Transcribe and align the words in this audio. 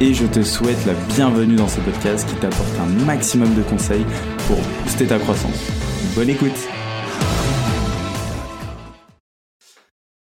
et 0.00 0.14
je 0.14 0.26
te 0.26 0.42
souhaite 0.42 0.86
la 0.86 0.94
bienvenue 0.94 1.56
dans 1.56 1.66
ce 1.66 1.80
podcast 1.80 2.28
qui 2.28 2.36
t'apporte 2.36 2.78
un 2.78 2.86
maximum 3.04 3.52
de 3.56 3.62
conseils 3.62 4.04
pour 4.46 4.56
booster 4.82 5.08
ta 5.08 5.18
croissance. 5.18 5.70
Bonne 6.14 6.28
écoute 6.28 6.68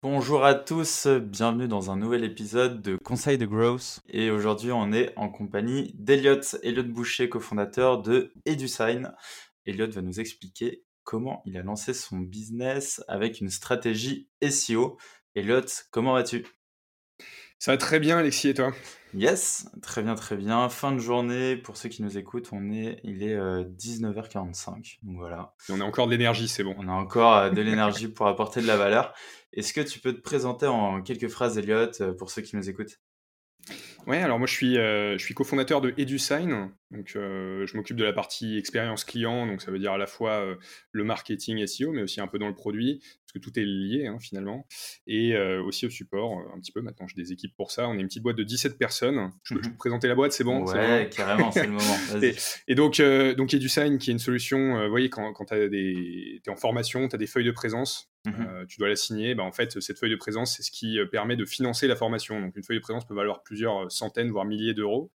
Bonjour 0.02 0.44
à 0.44 0.56
tous, 0.56 1.08
bienvenue 1.08 1.68
dans 1.68 1.92
un 1.92 1.96
nouvel 1.96 2.24
épisode 2.24 2.82
de 2.82 2.98
Conseil 3.04 3.38
de 3.38 3.46
Growth 3.46 4.00
et 4.10 4.32
aujourd'hui 4.32 4.72
on 4.72 4.92
est 4.94 5.14
en 5.16 5.30
compagnie 5.30 5.94
d'Eliott, 5.96 6.58
Elliot 6.64 6.84
Boucher, 6.84 7.30
cofondateur 7.30 8.02
de 8.02 8.32
EduSign. 8.48 9.12
Elliot 9.68 9.92
va 9.92 10.02
nous 10.02 10.20
expliquer 10.20 10.84
comment 11.04 11.44
il 11.46 11.56
a 11.56 11.62
lancé 11.62 11.94
son 11.94 12.18
business 12.18 13.04
avec 13.08 13.42
une 13.42 13.50
stratégie 13.50 14.28
SEO. 14.50 14.98
Elliot, 15.36 15.62
comment 15.92 16.14
vas-tu? 16.14 16.46
Ça 17.60 17.72
va 17.72 17.78
très 17.78 18.00
bien 18.00 18.20
Alexis 18.20 18.50
et 18.50 18.54
toi? 18.54 18.72
Yes, 19.14 19.68
très 19.82 20.04
bien, 20.04 20.14
très 20.16 20.36
bien. 20.36 20.70
Fin 20.70 20.92
de 20.92 21.00
journée, 21.00 21.56
pour 21.56 21.78
ceux 21.78 21.90
qui 21.90 22.04
nous 22.04 22.18
écoutent, 22.18 22.50
on 22.52 22.72
est, 22.72 23.00
il 23.04 23.24
est 23.24 23.36
19h45. 23.36 24.70
Euh, 24.70 24.82
donc 25.04 25.18
voilà. 25.18 25.56
on 25.70 25.82
a 25.82 25.84
encore 25.84 26.06
de 26.06 26.12
l'énergie, 26.12 26.48
c'est 26.48 26.64
bon. 26.64 26.76
On 26.78 26.88
a 26.88 26.92
encore 26.92 27.36
euh, 27.36 27.50
de 27.50 27.62
l'énergie 27.62 28.10
pour 28.10 28.28
apporter 28.28 28.62
de 28.62 28.68
la 28.68 28.78
valeur. 28.78 29.14
Est-ce 29.54 29.74
que 29.74 29.82
tu 29.82 30.00
peux 30.00 30.14
te 30.14 30.22
présenter 30.22 30.68
en 30.68 31.02
quelques 31.02 31.30
phrases, 31.30 31.58
Elliot, 31.58 31.90
euh, 32.02 32.14
pour 32.14 32.30
ceux 32.30 32.44
qui 32.44 32.56
nous 32.56 32.70
écoutent? 32.70 33.00
Ouais, 34.06 34.22
alors 34.22 34.38
moi 34.38 34.48
je 34.48 34.54
suis, 34.54 34.76
je 34.76 35.18
suis 35.20 35.34
cofondateur 35.34 35.82
de 35.82 35.94
EduSign. 35.98 36.70
Donc 36.92 37.10
je 37.14 37.76
m'occupe 37.76 37.98
de 37.98 38.06
la 38.06 38.14
partie 38.14 38.58
expérience 38.58 39.04
client, 39.04 39.46
donc 39.46 39.62
ça 39.62 39.72
veut 39.72 39.80
dire 39.80 39.92
à 39.92 39.98
la 39.98 40.08
fois 40.08 40.42
le 40.94 41.04
marketing 41.04 41.68
SEO, 41.68 41.92
mais 41.92 42.02
aussi 42.04 42.22
un 42.22 42.28
peu 42.28 42.40
dans 42.40 42.48
le 42.48 42.56
produit, 42.56 43.02
que 43.38 43.44
tout 43.44 43.58
est 43.60 43.66
lié 43.66 44.08
hein, 44.08 44.18
finalement, 44.20 44.68
et 45.06 45.38
aussi 45.38 45.86
au 45.86 45.90
support 45.90 46.40
un 46.54 46.60
petit 46.60 46.72
peu. 46.72 46.82
Maintenant 46.82 47.08
j'ai 47.08 47.22
des 47.22 47.32
équipes 47.32 47.56
pour 47.56 47.72
ça. 47.72 47.88
On 47.88 47.98
est 47.98 48.02
une 48.02 48.08
petite 48.08 48.24
boîte 48.24 48.38
de 48.38 48.44
17 48.44 48.78
personnes. 48.78 49.32
Je 49.44 49.56
peux, 49.56 49.62
mmh 49.62 49.78
présenter 49.78 50.08
la 50.08 50.16
boîte, 50.16 50.32
c'est 50.32 50.44
bon 50.44 50.66
Ouais, 50.66 51.10
carrément, 51.16 51.52
c'est 51.52 51.66
le 51.66 51.72
moment. 51.72 51.98
et, 52.22 52.36
et, 52.68 52.76
donc, 52.76 53.02
donc 53.38 53.54
EduSign 53.54 53.98
qui 53.98 54.10
est 54.10 54.14
une 54.14 54.20
solution, 54.20 54.84
vous 54.84 54.90
voyez, 54.90 55.10
quand, 55.10 55.34
quand 55.34 55.46
tu 55.46 55.56
es 55.56 56.50
en 56.50 56.56
formation, 56.56 57.08
tu 57.08 57.16
as 57.16 57.20
des 57.20 57.28
feuilles 57.28 57.46
de 57.46 57.52
présence, 57.52 58.10
Mmh 58.28 58.66
tu 58.68 58.80
dois 58.80 58.90
la 58.90 58.96
signer. 58.96 59.36
Bah, 59.36 59.44
en 59.44 59.52
fait, 59.52 59.80
cette 59.80 59.98
feuille 59.98 60.12
de 60.12 60.16
présence, 60.18 60.58
c'est 60.58 60.64
ce 60.64 60.72
qui 60.72 61.00
permet 61.12 61.36
de 61.38 61.46
financer 61.46 61.88
la 61.88 61.96
formation. 61.96 62.42
Donc, 62.42 62.56
une 62.58 62.64
feuille 62.64 62.78
de 62.78 62.82
présence 62.82 63.06
peut 63.06 63.14
valoir 63.14 63.42
plusieurs 63.42 63.90
centaines, 63.92 64.30
voire 64.30 64.44
milliers 64.46 64.74
d'euros. 64.74 65.12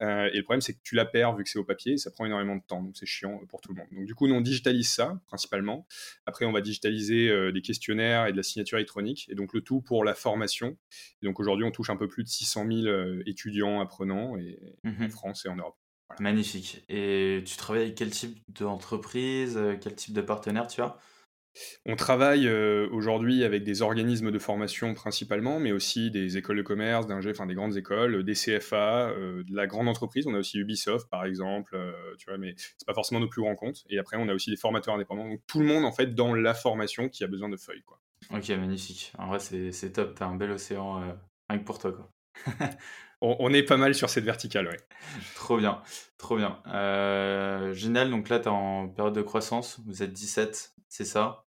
et 0.00 0.30
le 0.34 0.42
problème, 0.42 0.62
c'est 0.62 0.72
que 0.72 0.80
tu 0.82 0.94
la 0.94 1.04
perds 1.04 1.36
vu 1.36 1.44
que 1.44 1.50
c'est 1.50 1.58
au 1.58 1.64
papier. 1.64 1.92
Et 1.92 1.98
ça 1.98 2.10
prend 2.10 2.24
énormément 2.24 2.56
de 2.56 2.62
temps. 2.66 2.82
Donc, 2.82 2.96
c'est 2.96 3.06
chiant 3.06 3.38
pour 3.48 3.60
tout 3.60 3.74
le 3.74 3.80
monde. 3.80 3.88
Donc, 3.92 4.06
du 4.06 4.14
coup, 4.14 4.26
nous, 4.28 4.34
on 4.34 4.40
digitalise 4.40 4.88
ça 4.88 5.20
principalement. 5.26 5.86
Après, 6.26 6.46
on 6.46 6.52
va 6.52 6.62
digitaliser 6.62 7.52
des 7.52 7.60
questionnaires 7.60 8.26
et 8.26 8.32
de 8.32 8.36
la 8.36 8.42
signature 8.42 8.78
électronique. 8.78 9.26
Et 9.28 9.34
donc, 9.34 9.52
le 9.52 9.60
tout 9.60 9.82
pour 9.82 10.04
la 10.04 10.14
formation. 10.14 10.76
Et 11.22 11.26
donc, 11.26 11.40
aujourd'hui, 11.40 11.66
on 11.66 11.70
touche 11.70 11.90
un 11.90 11.96
peu 11.96 12.08
plus 12.08 12.24
de 12.24 12.28
600 12.28 12.66
000 12.66 13.20
étudiants 13.26 13.80
apprenants 13.80 14.36
et, 14.36 14.58
mmh 14.84 15.04
en 15.04 15.08
France 15.10 15.44
et 15.44 15.48
en 15.48 15.56
Europe. 15.56 15.76
Magnifique. 16.20 16.82
Et 16.88 17.42
tu 17.44 17.56
travailles 17.56 17.82
avec 17.82 17.94
quel 17.96 18.10
type 18.10 18.38
d'entreprise, 18.48 19.58
quel 19.80 19.94
type 19.94 20.14
de 20.14 20.22
partenaire 20.22 20.66
tu 20.66 20.80
as? 20.80 20.96
On 21.86 21.96
travaille 21.96 22.48
aujourd'hui 22.48 23.44
avec 23.44 23.64
des 23.64 23.82
organismes 23.82 24.30
de 24.30 24.38
formation 24.38 24.94
principalement, 24.94 25.60
mais 25.60 25.72
aussi 25.72 26.10
des 26.10 26.36
écoles 26.36 26.56
de 26.56 26.62
commerce, 26.62 27.06
enfin 27.10 27.46
des 27.46 27.54
grandes 27.54 27.76
écoles, 27.76 28.24
des 28.24 28.34
CFA, 28.34 29.12
de 29.16 29.54
la 29.54 29.66
grande 29.66 29.88
entreprise. 29.88 30.26
On 30.26 30.34
a 30.34 30.38
aussi 30.38 30.58
Ubisoft 30.58 31.08
par 31.10 31.24
exemple, 31.24 31.78
tu 32.18 32.26
vois, 32.26 32.38
mais 32.38 32.54
c'est 32.56 32.86
pas 32.86 32.94
forcément 32.94 33.20
nos 33.20 33.28
plus 33.28 33.42
grands 33.42 33.56
comptes. 33.56 33.84
Et 33.88 33.98
après, 33.98 34.16
on 34.18 34.28
a 34.28 34.34
aussi 34.34 34.50
des 34.50 34.56
formateurs 34.56 34.94
indépendants. 34.94 35.28
Donc 35.28 35.40
tout 35.46 35.60
le 35.60 35.66
monde 35.66 35.84
en 35.84 35.92
fait 35.92 36.14
dans 36.14 36.34
la 36.34 36.54
formation 36.54 37.08
qui 37.08 37.24
a 37.24 37.26
besoin 37.26 37.48
de 37.48 37.56
feuilles, 37.56 37.82
quoi. 37.82 38.00
Ok, 38.30 38.48
magnifique. 38.50 39.12
En 39.18 39.28
vrai, 39.28 39.38
c'est 39.38 39.92
top. 39.92 40.14
T'as 40.14 40.26
un 40.26 40.36
bel 40.36 40.50
océan 40.50 41.16
rien 41.48 41.58
que 41.58 41.64
pour 41.64 41.78
toi, 41.78 41.92
quoi. 41.92 42.10
on, 43.20 43.52
est 43.52 43.62
pas 43.62 43.76
mal 43.76 43.94
sur 43.94 44.10
cette 44.10 44.24
verticale, 44.24 44.66
ouais. 44.66 44.80
trop 45.34 45.56
bien, 45.58 45.82
trop 46.18 46.36
bien. 46.36 46.60
génial. 47.72 48.10
Donc 48.10 48.28
là, 48.28 48.38
tu 48.38 48.46
es 48.46 48.50
en 48.50 48.88
période 48.88 49.14
de 49.14 49.22
croissance. 49.22 49.80
Vous 49.86 50.02
êtes 50.02 50.12
17, 50.12 50.74
c'est 50.88 51.04
ça? 51.04 51.43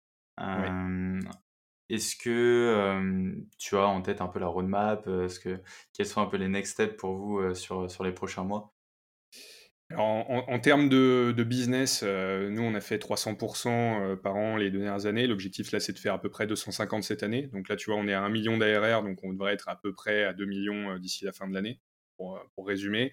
Est-ce 1.90 2.16
que 2.16 3.36
tu 3.58 3.76
as 3.76 3.88
en 3.88 4.02
tête 4.02 4.22
un 4.22 4.28
peu 4.28 4.40
la 4.40 4.48
roadmap 4.48 5.08
Est-ce 5.08 5.40
que, 5.40 5.62
Quels 5.94 6.06
sont 6.06 6.22
un 6.22 6.26
peu 6.28 6.38
les 6.38 6.48
next 6.48 6.74
steps 6.74 6.98
pour 6.98 7.16
vous 7.16 7.54
sur, 7.54 7.90
sur 7.90 8.04
les 8.04 8.12
prochains 8.12 8.44
mois? 8.44 8.74
En, 9.96 10.60
termes 10.60 10.90
de, 10.90 11.44
business, 11.44 12.02
nous, 12.04 12.62
on 12.62 12.74
a 12.74 12.82
fait 12.82 12.98
300% 12.98 14.18
par 14.18 14.36
an 14.36 14.58
les 14.58 14.72
dernières 14.72 15.06
années. 15.06 15.28
L'objectif, 15.28 15.72
là, 15.72 15.80
c'est 15.80 15.94
de 15.94 16.00
faire 16.00 16.16
à 16.16 16.20
peu 16.20 16.30
près 16.30 16.48
250 16.48 17.04
cette 17.04 17.22
année. 17.24 17.48
Donc 17.54 17.70
là, 17.70 17.76
tu 17.76 17.92
vois, 17.92 18.00
on 18.00 18.08
est 18.08 18.14
à 18.14 18.22
1 18.22 18.30
million 18.30 18.58
d'ARR, 18.58 19.04
donc 19.04 19.20
on 19.24 19.32
devrait 19.32 19.54
être 19.54 19.70
à 19.70 19.76
peu 19.76 19.94
près 19.94 20.24
à 20.24 20.34
2 20.34 20.46
millions 20.46 20.98
d'ici 20.98 21.24
la 21.24 21.34
fin 21.34 21.48
de 21.48 21.54
l'année. 21.54 21.80
Pour, 22.18 22.66
résumer. 22.66 23.12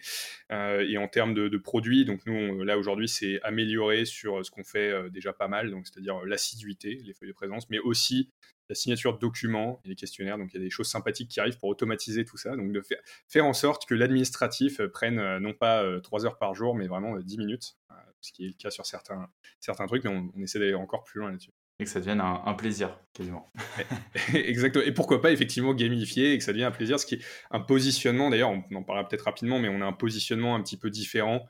et 0.51 0.97
en 0.97 1.09
termes 1.09 1.35
de, 1.35 1.57
produits, 1.59 2.05
donc 2.05 2.25
nous, 2.27 2.63
là 2.63 2.79
aujourd'hui, 2.79 3.09
c'est 3.09 3.41
améliorer 3.43 4.05
sur 4.05 4.45
ce 4.45 4.51
qu'on 4.51 4.65
fait 4.65 5.11
déjà 5.11 5.33
pas 5.33 5.49
mal, 5.49 5.71
donc 5.71 5.87
c'est-à-dire 5.87 6.25
l'assiduité, 6.25 7.01
les 7.05 7.13
feuilles 7.13 7.29
de 7.29 7.35
présence, 7.35 7.69
mais 7.69 7.79
aussi 7.81 8.31
la 8.69 8.75
signature 8.75 9.13
de 9.13 9.19
documents 9.19 9.81
et 9.85 9.89
les 9.89 9.97
questionnaires. 9.97 10.39
Donc 10.39 10.51
il 10.53 10.59
y 10.59 10.61
a 10.61 10.65
des 10.65 10.71
choses 10.71 10.89
sympathiques 10.89 11.29
qui 11.29 11.41
arrivent 11.41 11.59
pour 11.59 11.69
automatiser 11.69 12.25
tout 12.25 12.37
ça. 12.37 12.57
Donc 12.57 12.73
de 12.73 12.81
faire, 12.81 12.99
faire 13.29 13.45
en 13.45 13.53
sorte 13.53 13.87
que 13.87 13.95
l'administratif 13.95 14.81
prenne 14.87 15.39
non 15.39 15.53
pas 15.53 15.85
3 16.01 16.25
heures 16.25 16.39
par 16.39 16.55
jour, 16.55 16.75
mais 16.75 16.87
vraiment 16.87 17.19
10 17.19 17.39
minutes, 17.39 17.77
ce 18.21 18.33
qui 18.33 18.45
est 18.45 18.49
le 18.49 18.55
cas 18.55 18.71
sur 18.71 18.87
certains, 18.87 19.29
certains 19.61 19.87
trucs, 19.87 20.05
mais 20.05 20.11
on 20.11 20.43
essaie 20.43 20.59
d'aller 20.59 20.75
encore 20.75 21.05
plus 21.05 21.21
loin 21.21 21.31
là-dessus 21.31 21.53
et 21.79 21.85
que 21.85 21.91
ça 21.91 22.01
devienne 22.01 22.21
un, 22.21 22.55
plaisir, 22.55 22.99
quasiment. 23.13 23.51
Exactement. 24.35 24.85
Et 24.85 24.93
pourquoi 24.93 25.21
pas, 25.21 25.33
effectivement, 25.33 25.75
gamifier 25.75 26.33
et 26.33 26.39
que 26.39 26.45
ça 26.45 26.53
devienne 26.53 26.69
un 26.69 26.73
plaisir, 26.73 27.01
ce 27.01 27.07
qui 27.07 27.17
est 27.17 27.25
un 27.51 27.61
positionnement, 27.61 28.31
d'ailleurs, 28.31 28.51
on 28.51 28.75
en 28.75 28.83
parlera 28.83 29.09
peut-être 29.09 29.25
rapidement, 29.25 29.59
mais 29.59 29.69
on 29.69 29.81
a 29.81 29.87
un 29.87 29.93
positionnement 29.93 30.55
un 30.55 30.63
petit 30.63 30.77
peu 30.77 30.91
différent 30.91 31.45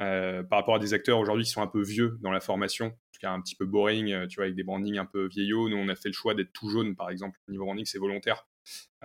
euh, 0.00 0.42
par 0.42 0.58
rapport 0.58 0.74
à 0.74 0.78
des 0.78 0.94
acteurs 0.94 1.18
aujourd'hui 1.18 1.44
qui 1.44 1.50
sont 1.50 1.62
un 1.62 1.68
peu 1.68 1.82
vieux 1.82 2.18
dans 2.22 2.30
la 2.30 2.40
formation, 2.40 2.86
en 2.86 2.90
tout 2.90 3.20
cas 3.20 3.30
un 3.30 3.40
petit 3.40 3.54
peu 3.54 3.66
boring, 3.66 4.12
euh, 4.12 4.26
tu 4.26 4.36
vois, 4.36 4.44
avec 4.44 4.56
des 4.56 4.64
brandings 4.64 4.98
un 4.98 5.06
peu 5.06 5.26
vieillots. 5.28 5.68
Nous, 5.68 5.76
on 5.76 5.88
a 5.88 5.94
fait 5.94 6.08
le 6.08 6.14
choix 6.14 6.34
d'être 6.34 6.52
tout 6.52 6.68
jaune, 6.68 6.94
par 6.94 7.10
exemple. 7.10 7.38
Au 7.48 7.52
niveau 7.52 7.64
branding, 7.64 7.86
c'est 7.86 7.98
volontaire. 7.98 8.46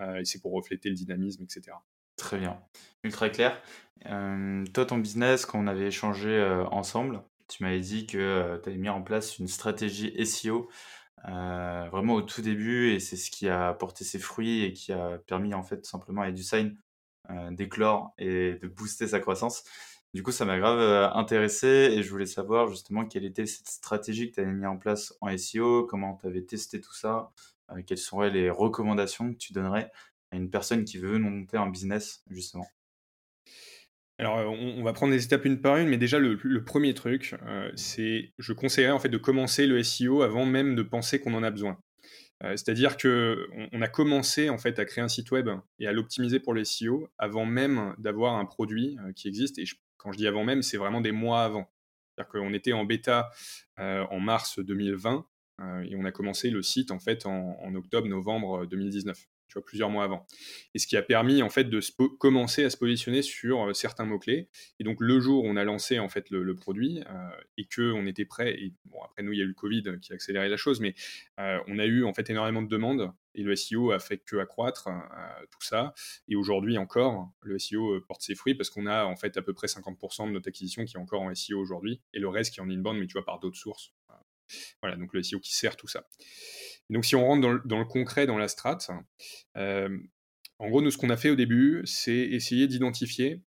Euh, 0.00 0.16
et 0.16 0.24
c'est 0.24 0.40
pour 0.40 0.52
refléter 0.52 0.90
le 0.90 0.96
dynamisme, 0.96 1.44
etc. 1.44 1.76
Très 2.16 2.38
bien. 2.38 2.60
Ultra 3.02 3.28
clair. 3.28 3.60
toi, 4.04 4.86
ton 4.86 4.98
business, 4.98 5.46
quand 5.46 5.58
on 5.58 5.66
avait 5.66 5.86
échangé 5.86 6.40
ensemble, 6.70 7.22
tu 7.48 7.62
m'avais 7.62 7.80
dit 7.80 8.06
que 8.06 8.60
tu 8.62 8.68
avais 8.68 8.78
mis 8.78 8.88
en 8.88 9.02
place 9.02 9.38
une 9.38 9.48
stratégie 9.48 10.14
SEO 10.24 10.68
vraiment 11.24 12.14
au 12.14 12.22
tout 12.22 12.42
début 12.42 12.92
et 12.92 13.00
c'est 13.00 13.16
ce 13.16 13.30
qui 13.30 13.48
a 13.48 13.74
porté 13.74 14.04
ses 14.04 14.18
fruits 14.18 14.62
et 14.64 14.72
qui 14.72 14.92
a 14.92 15.18
permis 15.26 15.54
en 15.54 15.62
fait 15.62 15.84
simplement 15.86 16.22
à 16.22 16.28
EduSign 16.28 16.76
d'éclore 17.50 18.12
et 18.18 18.54
de 18.54 18.68
booster 18.68 19.08
sa 19.08 19.20
croissance. 19.20 19.64
Du 20.12 20.22
coup, 20.22 20.30
ça 20.30 20.44
m'a 20.44 20.58
grave 20.58 21.10
intéressé 21.14 21.66
et 21.66 22.02
je 22.02 22.10
voulais 22.10 22.26
savoir 22.26 22.68
justement 22.68 23.04
quelle 23.04 23.24
était 23.24 23.46
cette 23.46 23.68
stratégie 23.68 24.30
que 24.30 24.36
tu 24.36 24.40
avais 24.40 24.52
mis 24.52 24.66
en 24.66 24.76
place 24.76 25.14
en 25.20 25.28
SEO, 25.28 25.86
comment 25.86 26.16
tu 26.16 26.26
avais 26.26 26.42
testé 26.42 26.80
tout 26.80 26.94
ça, 26.94 27.32
quelles 27.86 27.98
seraient 27.98 28.30
les 28.30 28.50
recommandations 28.50 29.32
que 29.32 29.38
tu 29.38 29.52
donnerais 29.52 29.90
à 30.30 30.36
une 30.36 30.50
personne 30.50 30.84
qui 30.84 30.98
veut 30.98 31.18
monter 31.18 31.56
un 31.56 31.68
business 31.68 32.22
justement? 32.30 32.66
Alors, 34.24 34.38
on, 34.38 34.82
va 34.82 34.94
prendre 34.94 35.12
les 35.12 35.22
étapes 35.22 35.44
une 35.44 35.60
par 35.60 35.76
une, 35.76 35.90
mais 35.90 35.98
déjà 35.98 36.18
le, 36.18 36.64
premier 36.64 36.94
truc, 36.94 37.36
euh, 37.46 37.70
c'est, 37.74 38.32
je 38.38 38.54
conseillerais 38.54 38.92
en 38.92 38.98
fait 38.98 39.10
de 39.10 39.18
commencer 39.18 39.66
le 39.66 39.82
SEO 39.82 40.22
avant 40.22 40.46
même 40.46 40.74
de 40.76 40.82
penser 40.82 41.20
qu'on 41.20 41.34
en 41.34 41.42
a 41.42 41.50
besoin. 41.50 41.78
Euh, 42.42 42.52
c'est-à-dire 42.52 42.96
que 42.96 43.46
on, 43.72 43.82
a 43.82 43.88
commencé 43.88 44.48
en 44.48 44.56
fait 44.56 44.78
à 44.78 44.86
créer 44.86 45.04
un 45.04 45.08
site 45.08 45.30
web 45.30 45.50
et 45.78 45.86
à 45.86 45.92
l'optimiser 45.92 46.40
pour 46.40 46.54
le 46.54 46.64
SEO 46.64 47.06
avant 47.18 47.44
même 47.44 47.94
d'avoir 47.98 48.36
un 48.36 48.46
produit 48.46 48.96
euh, 49.04 49.12
qui 49.12 49.28
existe. 49.28 49.58
Et 49.58 49.64
quand 49.98 50.10
je 50.10 50.16
dis 50.16 50.26
avant 50.26 50.42
même, 50.42 50.62
c'est 50.62 50.78
vraiment 50.78 51.02
des 51.02 51.12
mois 51.12 51.44
avant. 51.44 51.70
C'est-à-dire 52.16 52.32
qu'on 52.32 52.54
était 52.54 52.72
en 52.72 52.86
bêta 52.86 53.28
en 53.76 54.20
mars 54.20 54.58
2020 54.58 55.26
et 55.84 55.96
on 55.96 56.04
a 56.04 56.12
commencé 56.12 56.48
le 56.48 56.62
site 56.62 56.92
en 56.92 57.00
fait 57.00 57.26
en 57.26 57.74
octobre-novembre 57.74 58.66
2019 58.66 59.18
plusieurs 59.60 59.90
mois 59.90 60.04
avant. 60.04 60.26
Et 60.74 60.78
ce 60.78 60.86
qui 60.86 60.96
a 60.96 61.02
permis 61.02 61.42
en 61.42 61.50
fait 61.50 61.64
de 61.64 61.80
commencer 62.18 62.64
à 62.64 62.70
se 62.70 62.76
positionner 62.76 63.22
sur 63.22 63.74
certains 63.74 64.04
mots 64.04 64.18
clés. 64.18 64.48
Et 64.78 64.84
donc 64.84 64.96
le 65.00 65.20
jour 65.20 65.44
où 65.44 65.48
on 65.48 65.56
a 65.56 65.64
lancé 65.64 65.98
en 65.98 66.08
fait 66.08 66.30
le, 66.30 66.54
produit 66.54 67.02
et 67.56 67.64
que 67.66 67.92
on 67.92 68.06
était 68.06 68.24
prêt, 68.24 68.54
et 68.54 68.72
bon 68.84 69.02
après 69.04 69.22
nous 69.22 69.32
il 69.32 69.38
y 69.38 69.42
a 69.42 69.44
eu 69.44 69.48
le 69.48 69.54
Covid 69.54 69.98
qui 70.00 70.12
a 70.12 70.14
accéléré 70.14 70.48
la 70.48 70.56
chose, 70.56 70.80
mais 70.80 70.94
on 71.38 71.78
a 71.78 71.84
eu 71.84 72.04
en 72.04 72.14
fait 72.14 72.30
énormément 72.30 72.62
de 72.62 72.68
demandes 72.68 73.12
et 73.34 73.42
le 73.42 73.56
SEO 73.56 73.90
a 73.90 73.98
fait 73.98 74.18
que 74.18 74.36
accroître 74.36 74.88
tout 75.50 75.62
ça. 75.62 75.94
Et 76.28 76.36
aujourd'hui 76.36 76.78
encore, 76.78 77.30
le 77.42 77.58
SEO 77.58 78.00
porte 78.02 78.22
ses 78.22 78.34
fruits 78.34 78.54
parce 78.54 78.70
qu'on 78.70 78.86
a 78.86 79.04
en 79.04 79.16
fait 79.16 79.36
à 79.36 79.42
peu 79.42 79.52
près 79.52 79.66
50% 79.66 80.28
de 80.28 80.32
notre 80.32 80.48
acquisition 80.48 80.84
qui 80.84 80.96
est 80.96 81.00
encore 81.00 81.22
en 81.22 81.34
SEO 81.34 81.58
aujourd'hui 81.58 82.00
et 82.12 82.18
le 82.18 82.28
reste 82.28 82.54
qui 82.54 82.60
est 82.60 82.62
en 82.62 82.70
inbound, 82.70 82.98
mais 82.98 83.06
tu 83.06 83.14
vois 83.14 83.24
par 83.24 83.40
d'autres 83.40 83.58
sources. 83.58 83.92
Voilà, 84.82 84.96
donc 84.96 85.12
le 85.12 85.22
SEO 85.22 85.40
qui 85.40 85.54
sert 85.54 85.76
tout 85.76 85.88
ça. 85.88 86.06
Donc 86.90 87.04
si 87.04 87.16
on 87.16 87.26
rentre 87.26 87.64
dans 87.64 87.78
le, 87.78 87.84
concret, 87.84 88.26
dans 88.26 88.38
la 88.38 88.48
strat, 88.48 88.78
euh, 89.56 89.98
en 90.58 90.68
gros, 90.68 90.82
nous, 90.82 90.90
ce 90.90 90.98
qu'on 90.98 91.10
a 91.10 91.16
fait 91.16 91.30
au 91.30 91.36
début, 91.36 91.82
c'est 91.84 92.16
essayer 92.16 92.66
d'identifier 92.66 93.42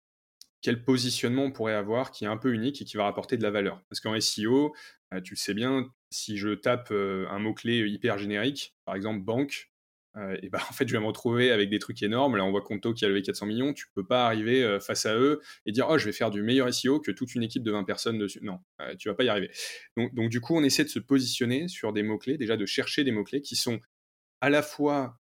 quel 0.61 0.83
positionnement 0.83 1.43
on 1.43 1.51
pourrait 1.51 1.75
avoir 1.75 2.09
qui 2.09 2.25
est 2.25 2.27
un 2.27 2.37
peu 2.37 2.51
unique 2.51 2.81
et 2.81 2.85
qui 2.85 2.97
va 2.97 3.03
rapporter 3.03 3.37
de 3.37 3.43
la 3.43 3.51
valeur. 3.51 3.83
Parce 3.87 3.99
qu'en 3.99 4.19
SEO, 4.19 4.73
euh, 5.13 5.21
tu 5.21 5.35
le 5.35 5.37
sais 5.37 5.53
bien, 5.53 5.87
si 6.09 6.37
je 6.37 6.55
tape 6.55 6.89
euh, 6.91 7.27
un 7.29 7.37
mot-clé 7.39 7.87
hyper 7.87 8.17
générique, 8.17 8.75
par 8.85 8.95
exemple 8.95 9.23
banque, 9.23 9.69
euh, 10.17 10.37
et 10.41 10.49
bah, 10.49 10.59
en 10.69 10.73
fait, 10.73 10.87
je 10.87 10.93
vais 10.93 10.99
me 10.99 11.07
retrouver 11.07 11.51
avec 11.51 11.69
des 11.69 11.79
trucs 11.79 12.01
énormes. 12.03 12.37
Là, 12.37 12.45
on 12.45 12.51
voit 12.51 12.61
Conto 12.61 12.93
qui 12.93 13.05
a 13.05 13.07
levé 13.07 13.21
400 13.21 13.45
millions. 13.45 13.73
Tu 13.73 13.85
peux 13.93 14.05
pas 14.05 14.25
arriver 14.25 14.63
euh, 14.63 14.79
face 14.79 15.05
à 15.05 15.15
eux 15.15 15.41
et 15.65 15.71
dire 15.71 15.87
Oh, 15.89 15.97
je 15.97 16.05
vais 16.05 16.11
faire 16.11 16.31
du 16.31 16.41
meilleur 16.41 16.73
SEO 16.73 16.99
que 16.99 17.11
toute 17.11 17.35
une 17.35 17.43
équipe 17.43 17.63
de 17.63 17.71
20 17.71 17.83
personnes 17.83 18.17
dessus. 18.17 18.39
Non, 18.41 18.59
euh, 18.81 18.95
tu 18.97 19.09
vas 19.09 19.15
pas 19.15 19.23
y 19.23 19.29
arriver. 19.29 19.51
Donc, 19.97 20.29
du 20.29 20.41
coup, 20.41 20.55
on 20.55 20.63
essaie 20.63 20.83
de 20.83 20.89
se 20.89 20.99
positionner 20.99 21.67
sur 21.67 21.93
des 21.93 22.03
mots-clés, 22.03 22.37
déjà 22.37 22.57
de 22.57 22.65
chercher 22.65 23.03
des 23.03 23.11
mots-clés 23.11 23.41
qui 23.41 23.55
sont 23.55 23.79
à 24.41 24.49
la 24.49 24.61
fois 24.61 25.17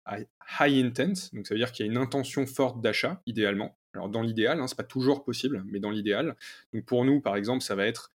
high 0.59 0.85
intent, 0.85 1.31
donc 1.33 1.47
ça 1.47 1.55
veut 1.55 1.59
dire 1.59 1.71
qu'il 1.71 1.87
y 1.87 1.89
a 1.89 1.93
une 1.93 1.99
intention 1.99 2.47
forte 2.47 2.81
d'achat, 2.81 3.23
idéalement. 3.27 3.79
Alors 3.95 4.09
dans 4.09 4.23
l'idéal, 4.23 4.59
hein, 4.59 4.67
c'est 4.67 4.77
pas 4.77 4.83
toujours 4.83 5.23
possible, 5.23 5.63
mais 5.67 5.79
dans 5.79 5.91
l'idéal. 5.91 6.35
Donc 6.73 6.87
pour 6.87 7.05
nous, 7.05 7.21
par 7.21 7.37
exemple, 7.37 7.63
ça 7.63 7.77
va 7.77 7.87
être 7.87 8.11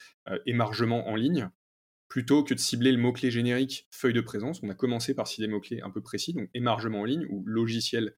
émargement 0.45 1.07
en 1.07 1.15
ligne 1.15 1.49
plutôt 2.07 2.43
que 2.43 2.53
de 2.53 2.59
cibler 2.59 2.91
le 2.91 2.97
mot-clé 2.97 3.31
générique 3.31 3.87
feuille 3.91 4.13
de 4.13 4.21
présence, 4.21 4.61
on 4.63 4.69
a 4.69 4.75
commencé 4.75 5.13
par 5.13 5.27
cibler 5.27 5.47
des 5.47 5.53
mots-clés 5.53 5.81
un 5.81 5.89
peu 5.89 6.01
précis, 6.01 6.33
donc 6.33 6.49
émargement 6.53 7.01
en 7.01 7.05
ligne 7.05 7.25
ou 7.29 7.43
logiciel 7.45 8.15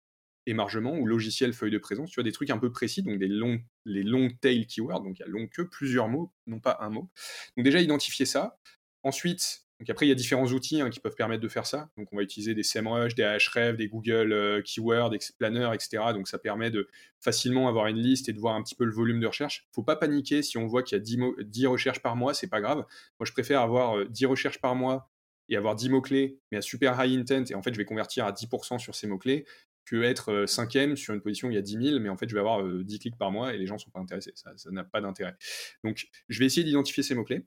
émargement 0.47 0.97
ou 0.97 1.05
logiciel 1.05 1.53
feuille 1.53 1.71
de 1.71 1.77
présence, 1.77 2.09
tu 2.09 2.15
vois, 2.15 2.23
des 2.23 2.31
trucs 2.31 2.49
un 2.49 2.57
peu 2.57 2.71
précis, 2.71 3.03
donc 3.03 3.19
des 3.19 3.27
longs, 3.27 3.59
les 3.85 4.03
long 4.03 4.29
tail 4.41 4.65
keywords, 4.65 5.03
donc 5.03 5.19
il 5.19 5.21
y 5.21 5.25
a 5.25 5.27
long 5.27 5.47
que, 5.47 5.61
plusieurs 5.61 6.07
mots, 6.07 6.33
non 6.47 6.59
pas 6.59 6.77
un 6.79 6.89
mot. 6.89 7.09
Donc 7.55 7.65
déjà 7.65 7.81
identifier 7.81 8.25
ça. 8.25 8.57
Ensuite, 9.03 9.66
donc 9.79 9.91
après, 9.91 10.07
il 10.07 10.09
y 10.09 10.11
a 10.11 10.15
différents 10.15 10.47
outils 10.47 10.81
hein, 10.81 10.89
qui 10.89 10.99
peuvent 10.99 11.15
permettre 11.15 11.43
de 11.43 11.47
faire 11.47 11.67
ça. 11.67 11.89
Donc 11.97 12.07
on 12.11 12.17
va 12.17 12.23
utiliser 12.23 12.55
des 12.55 12.63
SEMrush, 12.63 13.13
des 13.13 13.23
Ahrefs, 13.23 13.77
des 13.77 13.87
Google 13.87 14.33
euh, 14.33 14.61
Keywords, 14.63 15.13
Explainer, 15.13 15.69
etc. 15.73 16.03
Donc 16.13 16.27
ça 16.27 16.39
permet 16.39 16.71
de 16.71 16.87
facilement 17.19 17.67
avoir 17.67 17.85
une 17.85 17.97
liste 17.97 18.27
et 18.27 18.33
de 18.33 18.39
voir 18.39 18.55
un 18.55 18.63
petit 18.63 18.73
peu 18.73 18.85
le 18.85 18.91
volume 18.91 19.19
de 19.19 19.27
recherche. 19.27 19.67
Faut 19.73 19.83
pas 19.83 19.95
paniquer 19.95 20.41
si 20.41 20.57
on 20.57 20.65
voit 20.65 20.81
qu'il 20.81 20.97
y 20.97 21.01
a 21.01 21.43
10, 21.43 21.67
recherches 21.67 22.01
par 22.01 22.15
mois, 22.15 22.33
c'est 22.33 22.47
pas 22.47 22.59
grave. 22.59 22.77
Moi, 23.19 23.25
je 23.25 23.31
préfère 23.33 23.61
avoir 23.61 24.07
10 24.07 24.25
euh, 24.25 24.27
recherches 24.29 24.59
par 24.59 24.73
mois 24.73 25.11
et 25.47 25.55
avoir 25.55 25.75
10 25.75 25.89
mots-clés, 25.89 26.39
mais 26.51 26.57
à 26.57 26.61
super 26.61 26.99
high 26.99 27.19
intent, 27.19 27.45
et 27.51 27.55
en 27.55 27.61
fait, 27.61 27.71
je 27.71 27.77
vais 27.77 27.85
convertir 27.85 28.25
à 28.25 28.31
10% 28.31 28.79
sur 28.79 28.95
ces 28.95 29.07
mots-clés, 29.07 29.45
que 29.85 30.01
être 30.01 30.33
euh, 30.33 30.47
cinquième 30.47 30.97
sur 30.97 31.13
une 31.13 31.21
position 31.21 31.47
où 31.47 31.51
il 31.51 31.55
y 31.55 31.59
a 31.59 31.61
10 31.61 31.89
000, 31.89 31.99
mais 31.99 32.09
en 32.09 32.17
fait, 32.17 32.27
je 32.27 32.33
vais 32.33 32.41
avoir 32.41 32.63
10 32.63 32.99
clics 32.99 33.17
par 33.17 33.31
mois 33.31 33.53
et 33.53 33.57
les 33.59 33.67
gens 33.67 33.77
sont 33.77 33.91
pas 33.91 33.99
intéressés. 33.99 34.33
Ça 34.35 34.51
n'a 34.71 34.83
pas 34.83 35.01
d'intérêt. 35.01 35.35
Donc, 35.83 36.07
je 36.27 36.39
vais 36.39 36.45
essayer 36.45 36.63
d'identifier 36.63 37.03
ces 37.03 37.13
mots-clés. 37.13 37.45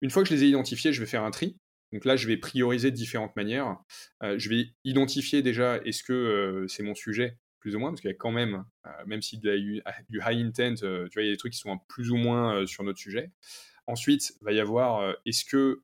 Une 0.00 0.10
fois 0.10 0.22
que 0.22 0.28
je 0.28 0.34
les 0.34 0.44
ai 0.44 0.48
identifiés, 0.48 0.92
je 0.92 1.00
vais 1.00 1.06
faire 1.06 1.24
un 1.24 1.30
tri. 1.30 1.56
Donc 1.92 2.04
là, 2.04 2.16
je 2.16 2.26
vais 2.26 2.36
prioriser 2.36 2.90
de 2.90 2.96
différentes 2.96 3.34
manières. 3.36 3.78
Euh, 4.22 4.38
je 4.38 4.48
vais 4.48 4.66
identifier 4.84 5.42
déjà 5.42 5.78
est-ce 5.84 6.02
que 6.02 6.12
euh, 6.12 6.68
c'est 6.68 6.82
mon 6.82 6.94
sujet, 6.94 7.38
plus 7.60 7.74
ou 7.74 7.78
moins, 7.78 7.90
parce 7.90 8.00
qu'il 8.00 8.10
y 8.10 8.12
a 8.12 8.16
quand 8.16 8.30
même, 8.30 8.64
euh, 8.86 8.90
même 9.06 9.22
s'il 9.22 9.40
y 9.42 9.48
a 9.48 9.56
eu 9.56 9.82
du 10.08 10.20
high 10.24 10.44
intent, 10.44 10.74
tu 10.74 10.84
vois, 10.84 11.22
il 11.22 11.26
y 11.26 11.28
a 11.28 11.32
des 11.32 11.36
trucs 11.36 11.52
qui 11.52 11.58
sont 11.58 11.78
plus 11.88 12.10
ou 12.10 12.16
moins 12.16 12.66
sur 12.66 12.84
notre 12.84 12.98
sujet. 12.98 13.30
Ensuite, 13.86 14.32
il 14.40 14.44
va 14.44 14.52
y 14.52 14.60
avoir 14.60 15.16
est-ce 15.24 15.44
que 15.44 15.82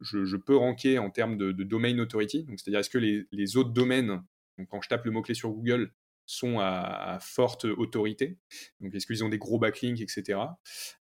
je, 0.00 0.36
peux 0.36 0.56
ranker 0.56 0.98
en 0.98 1.10
termes 1.10 1.36
de, 1.36 1.52
domain 1.52 1.96
authority, 1.98 2.46
c'est-à-dire 2.56 2.80
est-ce 2.80 2.90
que 2.90 2.98
les, 2.98 3.56
autres 3.56 3.70
domaines, 3.70 4.22
quand 4.68 4.80
je 4.80 4.88
tape 4.88 5.04
le 5.04 5.12
mot-clé 5.12 5.34
sur 5.34 5.50
Google, 5.50 5.92
sont 6.30 6.60
à, 6.60 7.18
forte 7.20 7.64
autorité. 7.64 8.38
Donc, 8.80 8.94
est-ce 8.94 9.06
qu'ils 9.06 9.24
ont 9.24 9.28
des 9.28 9.38
gros 9.38 9.58
backlinks, 9.58 10.00
etc. 10.00 10.38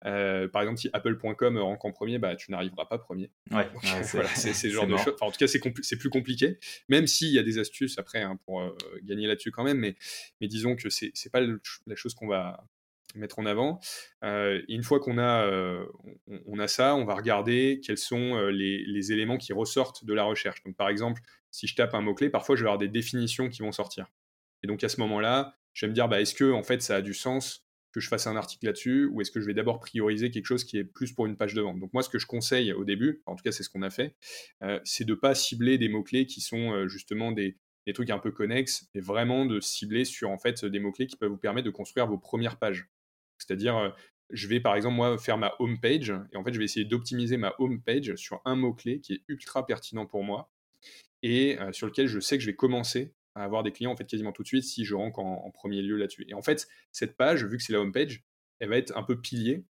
Euh, 0.05 0.49
par 0.49 0.63
exemple, 0.63 0.79
si 0.79 0.89
Apple.com 0.93 1.59
rank 1.59 1.85
en 1.85 1.93
premier, 1.93 2.19
bah, 2.19 2.37
tu 2.37 2.51
n'arriveras 2.53 2.87
pas 2.87 2.99
premier. 2.99 3.31
Ouais, 3.51 3.69
voilà, 4.13 4.29
c'est 4.29 4.55
ce 4.55 4.69
genre 4.69 4.87
de 4.87 4.97
choses. 4.97 5.17
en 5.21 5.31
tout 5.31 5.39
cas, 5.39 5.47
c'est 5.47 5.97
plus 5.97 6.11
compliqué, 6.11 6.59
même 6.89 7.07
s'il 7.07 7.33
y 7.33 7.39
a 7.39 7.43
des 7.43 7.59
astuces 7.59 7.99
après 7.99 8.23
hein, 8.23 8.39
pour 8.45 8.61
euh, 8.61 8.77
gagner 9.03 9.27
là-dessus 9.27 9.51
quand 9.51 9.65
même. 9.65 9.79
Mais, 9.79 9.97
mais 10.41 10.47
disons 10.47 10.77
que 10.77 10.89
c'est 10.91 11.13
pas 11.33 11.41
la 11.41 11.97
chose 11.97 12.15
qu'on 12.15 12.29
va 12.29 12.65
mettre 13.17 13.39
en 13.39 13.47
avant. 13.47 13.81
Euh, 14.25 14.63
une 14.69 14.83
fois 14.83 15.01
qu'on 15.01 15.19
a, 15.19 15.51
on, 16.47 16.59
a 16.59 16.69
ça, 16.69 16.95
on 16.95 17.05
va 17.05 17.15
regarder 17.15 17.81
quels 17.85 17.99
sont 17.99 18.37
les, 18.49 18.85
les, 18.85 19.13
éléments 19.13 19.39
qui 19.39 19.53
ressortent 19.53 20.05
de 20.05 20.13
la 20.13 20.25
recherche. 20.25 20.63
Donc, 20.65 20.77
par 20.77 20.89
exemple, 20.89 21.23
si 21.51 21.67
je 21.67 21.75
tape 21.75 21.95
un 21.95 22.03
mot-clé, 22.03 22.29
parfois 22.29 22.55
je 22.55 22.63
vais 22.63 22.69
avoir 22.69 22.79
des 22.79 22.89
définitions 22.89 23.49
qui 23.49 23.63
vont 23.63 23.73
sortir. 23.73 24.07
Et 24.63 24.67
donc 24.67 24.83
à 24.85 24.89
ce 24.89 25.01
moment-là, 25.01 25.55
je 25.75 25.85
vais 25.85 25.91
me 25.91 25.95
dire, 25.95 26.09
bah, 26.09 26.21
est-ce 26.21 26.35
que 26.35 26.53
en 26.53 26.63
fait 26.63 26.83
ça 26.83 26.97
a 26.97 27.03
du 27.03 27.15
sens 27.15 27.67
que 27.97 28.01
je 28.01 28.09
fasse 28.09 28.27
un 28.27 28.37
article 28.37 28.67
là-dessus, 28.67 29.07
ou 29.07 29.23
est-ce 29.23 29.31
que 29.31 29.41
je 29.41 29.47
vais 29.47 29.55
d'abord 29.55 29.81
prioriser 29.81 30.31
quelque 30.31 30.45
chose 30.45 30.65
qui 30.65 30.77
est 30.77 30.85
plus 30.85 31.15
pour 31.15 31.25
une 31.25 31.35
page 31.35 31.55
de 31.55 31.63
vente? 31.63 31.81
Donc 31.81 31.95
moi, 31.95 32.03
ce 32.03 32.11
que 32.11 32.19
je 32.19 32.27
conseille 32.27 32.71
au 32.75 32.85
début, 32.85 33.23
en 33.25 33.37
tout 33.37 33.43
cas 33.43 33.53
c'est 33.53 33.63
ce 33.63 33.71
qu'on 33.71 33.81
a 33.81 33.89
fait, 33.89 34.15
euh, 34.63 34.79
c'est 34.85 35.07
de 35.07 35.13
ne 35.13 35.19
pas 35.19 35.35
cibler 35.35 35.79
des 35.79 35.89
mots-clés 35.89 36.27
qui 36.27 36.43
sont 36.43 36.73
euh, 36.73 36.89
justement 36.89 37.33
des, 37.33 37.57
trucs 37.95 38.11
un 38.11 38.19
peu 38.19 38.33
connexes, 38.33 38.87
mais 38.95 39.01
vraiment 39.01 39.47
de 39.47 39.61
cibler 39.61 40.05
sur 40.05 40.29
en 40.29 40.37
fait 40.37 40.63
des 40.67 40.79
mots-clés 40.79 41.07
qui 41.07 41.17
peuvent 41.17 41.31
vous 41.31 41.39
permettre 41.39 41.65
de 41.65 41.71
construire 41.71 42.07
vos 42.07 42.19
premières 42.19 42.59
pages. 42.59 42.87
C'est-à-dire, 43.39 43.79
euh, 43.79 43.89
je 44.29 44.47
vais 44.47 44.61
par 44.61 44.75
exemple 44.77 44.97
moi 44.97 45.17
faire 45.17 45.39
ma 45.39 45.55
home 45.59 45.81
page, 45.81 46.13
et 46.33 46.37
en 46.37 46.45
fait 46.45 46.53
je 46.53 46.59
vais 46.59 46.67
essayer 46.67 46.85
d'optimiser 46.85 47.39
ma 47.39 47.55
home 47.59 47.81
page 47.81 48.15
sur 48.17 48.43
un 48.45 48.57
mot-clé 48.57 49.01
qui 49.01 49.15
est 49.15 49.23
ultra 49.29 49.65
pertinent 49.65 50.05
pour 50.05 50.23
moi, 50.23 50.51
et 51.23 51.57
sur 51.73 51.87
lequel 51.87 52.09
je 52.09 52.21
sais 52.21 52.37
que 52.37 52.43
je 52.43 52.51
vais 52.51 52.57
commencer 52.57 53.15
à 53.37 53.45
avoir 53.45 53.63
des 53.63 53.71
clients 53.71 53.93
en 53.93 53.97
fait 53.97 54.07
quasiment 54.07 54.33
tout 54.33 54.43
de 54.43 54.49
suite 54.49 54.65
si 54.65 54.85
je 54.85 54.95
rank 54.95 55.19
en, 55.19 55.51
premier 55.51 55.83
lieu 55.83 55.97
là-dessus. 55.97 56.25
Et 56.29 56.35
en 56.35 56.43
fait, 56.43 56.67
cette 56.91 57.17
page, 57.17 57.45
vu 57.45 57.59
que 57.59 57.63
c'est 57.63 57.73
la 57.73 57.81
home 57.81 57.93
page, 57.93 58.25
elle 58.59 58.71
va 58.71 58.79
être 58.79 58.97
un 58.97 59.03
peu 59.03 59.21
pilier 59.21 59.65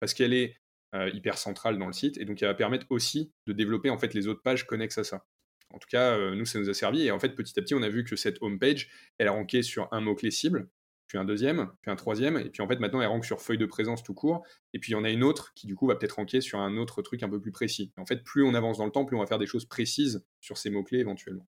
parce 0.00 0.14
qu'elle 0.14 0.32
est 0.32 0.56
euh, 0.94 1.10
hyper 1.12 1.36
centrale 1.36 1.78
dans 1.78 1.86
le 1.86 1.92
site 1.92 2.16
et 2.18 2.24
donc 2.24 2.40
elle 2.42 2.48
va 2.48 2.54
permettre 2.54 2.86
aussi 2.90 3.32
de 3.46 3.52
développer 3.52 3.90
en 3.90 3.98
fait 3.98 4.14
les 4.14 4.28
autres 4.28 4.42
pages 4.42 4.66
connexes 4.66 4.98
à 4.98 5.04
ça. 5.04 5.26
En 5.70 5.78
tout 5.78 5.88
cas, 5.90 6.16
euh, 6.16 6.34
nous 6.34 6.44
ça 6.44 6.58
nous 6.58 6.70
a 6.70 6.74
servi 6.74 7.02
et 7.02 7.10
en 7.10 7.18
fait 7.18 7.30
petit 7.30 7.58
à 7.58 7.62
petit 7.62 7.74
on 7.74 7.82
a 7.82 7.88
vu 7.88 8.04
que 8.04 8.14
cette 8.14 8.40
home 8.40 8.58
page, 8.58 8.88
elle 9.18 9.28
a 9.28 9.32
ranké 9.32 9.62
sur 9.62 9.88
un 9.92 10.00
mot 10.00 10.14
clé 10.14 10.30
cible, 10.30 10.68
puis 11.08 11.18
un 11.18 11.24
deuxième, 11.24 11.72
puis 11.80 11.90
un 11.90 11.96
troisième 11.96 12.36
et 12.36 12.50
puis 12.50 12.62
en 12.62 12.68
fait 12.68 12.78
maintenant 12.78 13.00
elle 13.00 13.08
rank 13.08 13.24
sur 13.24 13.40
feuille 13.40 13.58
de 13.58 13.66
présence 13.66 14.02
tout 14.02 14.14
court 14.14 14.46
et 14.74 14.78
puis 14.78 14.92
il 14.92 14.94
y 14.94 14.98
en 14.98 15.04
a 15.04 15.10
une 15.10 15.24
autre 15.24 15.52
qui 15.54 15.66
du 15.66 15.74
coup 15.74 15.86
va 15.86 15.96
peut-être 15.96 16.16
ranker 16.16 16.40
sur 16.40 16.60
un 16.60 16.76
autre 16.76 17.02
truc 17.02 17.22
un 17.22 17.28
peu 17.28 17.40
plus 17.40 17.52
précis. 17.52 17.92
en 17.96 18.06
fait, 18.06 18.22
plus 18.22 18.44
on 18.44 18.54
avance 18.54 18.78
dans 18.78 18.86
le 18.86 18.92
temps, 18.92 19.04
plus 19.04 19.16
on 19.16 19.20
va 19.20 19.26
faire 19.26 19.38
des 19.38 19.46
choses 19.46 19.64
précises 19.64 20.24
sur 20.40 20.58
ces 20.58 20.70
mots 20.70 20.84
clés 20.84 21.00
éventuellement. 21.00 21.48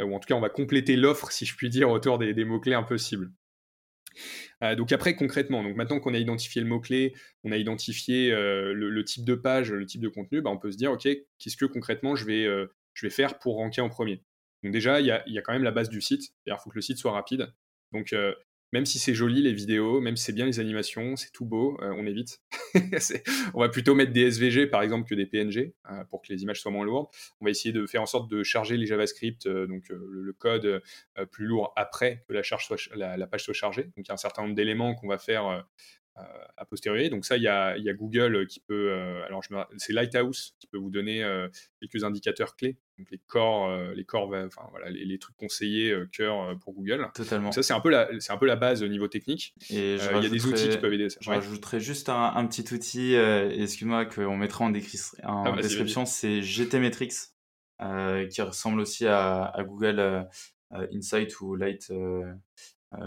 Euh, 0.00 0.04
ou 0.04 0.14
en 0.14 0.20
tout 0.20 0.26
cas 0.26 0.34
on 0.34 0.40
va 0.40 0.48
compléter 0.48 0.96
l'offre, 0.96 1.30
si 1.30 1.46
je 1.46 1.56
puis 1.56 1.68
dire, 1.68 1.90
autour 1.90 2.18
des, 2.18 2.44
mots-clés 2.44 2.74
un. 2.74 2.86
Euh, 4.62 4.74
donc 4.74 4.92
après 4.92 5.14
concrètement, 5.14 5.62
maintenant 5.62 6.00
qu'on 6.00 6.14
a 6.14 6.18
identifié 6.18 6.60
le 6.62 6.66
mot-clé, 6.66 7.14
on 7.44 7.52
a 7.52 7.56
identifié 7.56 8.32
euh, 8.32 8.72
le, 8.72 9.04
type 9.04 9.24
de 9.24 9.34
page, 9.34 9.72
le 9.72 9.84
type 9.84 10.00
de 10.00 10.08
contenu, 10.08 10.40
bah, 10.40 10.50
on 10.50 10.58
peut 10.58 10.72
se 10.72 10.76
dire, 10.76 10.92
ok, 10.92 11.02
qu'est-ce 11.38 11.56
que 11.56 11.66
concrètement 11.66 12.16
je 12.16 12.24
vais, 12.24 13.10
faire 13.10 13.38
pour 13.38 13.56
ranker 13.56 13.82
en 13.82 13.88
premier? 13.88 14.22
Donc 14.62 14.72
déjà, 14.72 15.00
il 15.00 15.06
y 15.06 15.10
a, 15.10 15.22
y 15.28 15.38
a, 15.38 15.42
quand 15.42 15.52
même 15.52 15.64
la 15.64 15.70
base 15.70 15.88
du 15.88 16.00
site, 16.00 16.32
il 16.46 16.54
faut 16.62 16.70
que 16.70 16.76
le 16.76 16.82
site 16.82 16.98
soit 16.98 17.12
rapide. 17.12 17.52
Donc 17.92 18.14
même 18.72 18.86
si 18.86 18.98
c'est 18.98 19.14
joli 19.14 19.42
les 19.42 19.52
vidéos, 19.52 20.00
même 20.00 20.16
si 20.16 20.24
c'est 20.24 20.32
bien 20.32 20.46
les 20.46 20.60
animations, 20.60 21.16
c'est 21.16 21.32
tout 21.32 21.44
beau, 21.44 21.78
euh, 21.82 21.92
on 21.96 22.06
évite. 22.06 22.40
on 23.54 23.60
va 23.60 23.68
plutôt 23.68 23.94
mettre 23.94 24.12
des 24.12 24.22
SVG 24.22 24.66
par 24.66 24.82
exemple 24.82 25.08
que 25.08 25.14
des 25.14 25.26
PNG 25.26 25.74
euh, 25.90 26.04
pour 26.10 26.22
que 26.22 26.32
les 26.32 26.42
images 26.42 26.60
soient 26.60 26.72
moins 26.72 26.84
lourdes. 26.84 27.06
On 27.40 27.44
va 27.44 27.50
essayer 27.50 27.72
de 27.72 27.86
faire 27.86 28.02
en 28.02 28.06
sorte 28.06 28.30
de 28.30 28.42
charger 28.42 28.76
les 28.76 28.86
JavaScript, 28.86 29.46
euh, 29.46 29.66
donc 29.66 29.88
le, 29.88 30.32
code 30.38 30.82
plus 31.30 31.46
lourd 31.46 31.72
après 31.76 32.24
que 32.28 32.34
la, 32.34 33.26
page 33.26 33.44
soit 33.44 33.54
chargée. 33.54 33.84
Donc 33.84 33.98
il 33.98 34.08
y 34.08 34.10
a 34.10 34.14
un 34.14 34.18
certain 34.18 34.42
nombre 34.42 34.54
d'éléments 34.54 34.94
qu'on 34.94 35.08
va 35.08 35.18
faire 35.18 35.64
a 36.56 36.64
posteriori. 36.64 37.10
Donc 37.10 37.24
ça, 37.24 37.36
il 37.36 37.42
y 37.42 37.48
a, 37.48 37.76
Google 37.94 38.46
qui 38.46 38.60
peut, 38.60 38.92
alors 39.26 39.42
c'est 39.76 39.92
Lighthouse 39.92 40.54
qui 40.58 40.66
peut 40.66 40.78
vous 40.78 40.90
donner 40.90 41.24
quelques 41.80 42.04
indicateurs 42.04 42.56
clés 42.56 42.76
donc 42.98 43.10
les 43.10 43.20
corps, 43.26 43.68
euh, 43.68 43.92
les 43.94 44.04
corps, 44.04 44.32
enfin 44.46 44.62
voilà, 44.70 44.88
les, 44.88 45.18
trucs 45.18 45.36
conseillés 45.36 45.90
euh, 45.90 46.08
cœur 46.10 46.40
euh, 46.40 46.54
pour 46.54 46.72
Google. 46.72 47.06
Totalement. 47.14 47.52
ça 47.52 47.62
c'est 47.62 47.74
un 47.74 47.80
peu 47.80 47.90
la, 47.90 48.08
c'est 48.20 48.32
un 48.32 48.38
peu 48.38 48.46
la 48.46 48.56
base 48.56 48.82
au 48.82 48.88
niveau 48.88 49.06
technique. 49.06 49.54
Et 49.68 49.96
il 49.96 50.22
y 50.22 50.26
a 50.26 50.28
des 50.28 50.46
outils 50.46 50.68
qui 50.68 50.78
peuvent 50.78 50.92
aider. 50.92 51.10
Ça. 51.10 51.18
Je 51.20 51.30
rajouterais 51.30 51.80
juste 51.80 52.08
un, 52.08 52.46
petit 52.46 52.72
outil, 52.72 53.14
excuse-moi, 53.14 54.06
qu'on 54.06 54.36
mettra 54.36 54.64
en, 54.64 54.72
en 54.72 55.44
ah, 55.44 55.60
description, 55.60 56.06
c'est 56.06 56.40
GTmetrix, 56.40 57.10
qui 58.30 58.42
ressemble 58.42 58.80
aussi 58.80 59.06
à, 59.06 59.52
Google 59.66 60.26
Insight 60.70 61.38
ou 61.40 61.54
Light, 61.54 61.92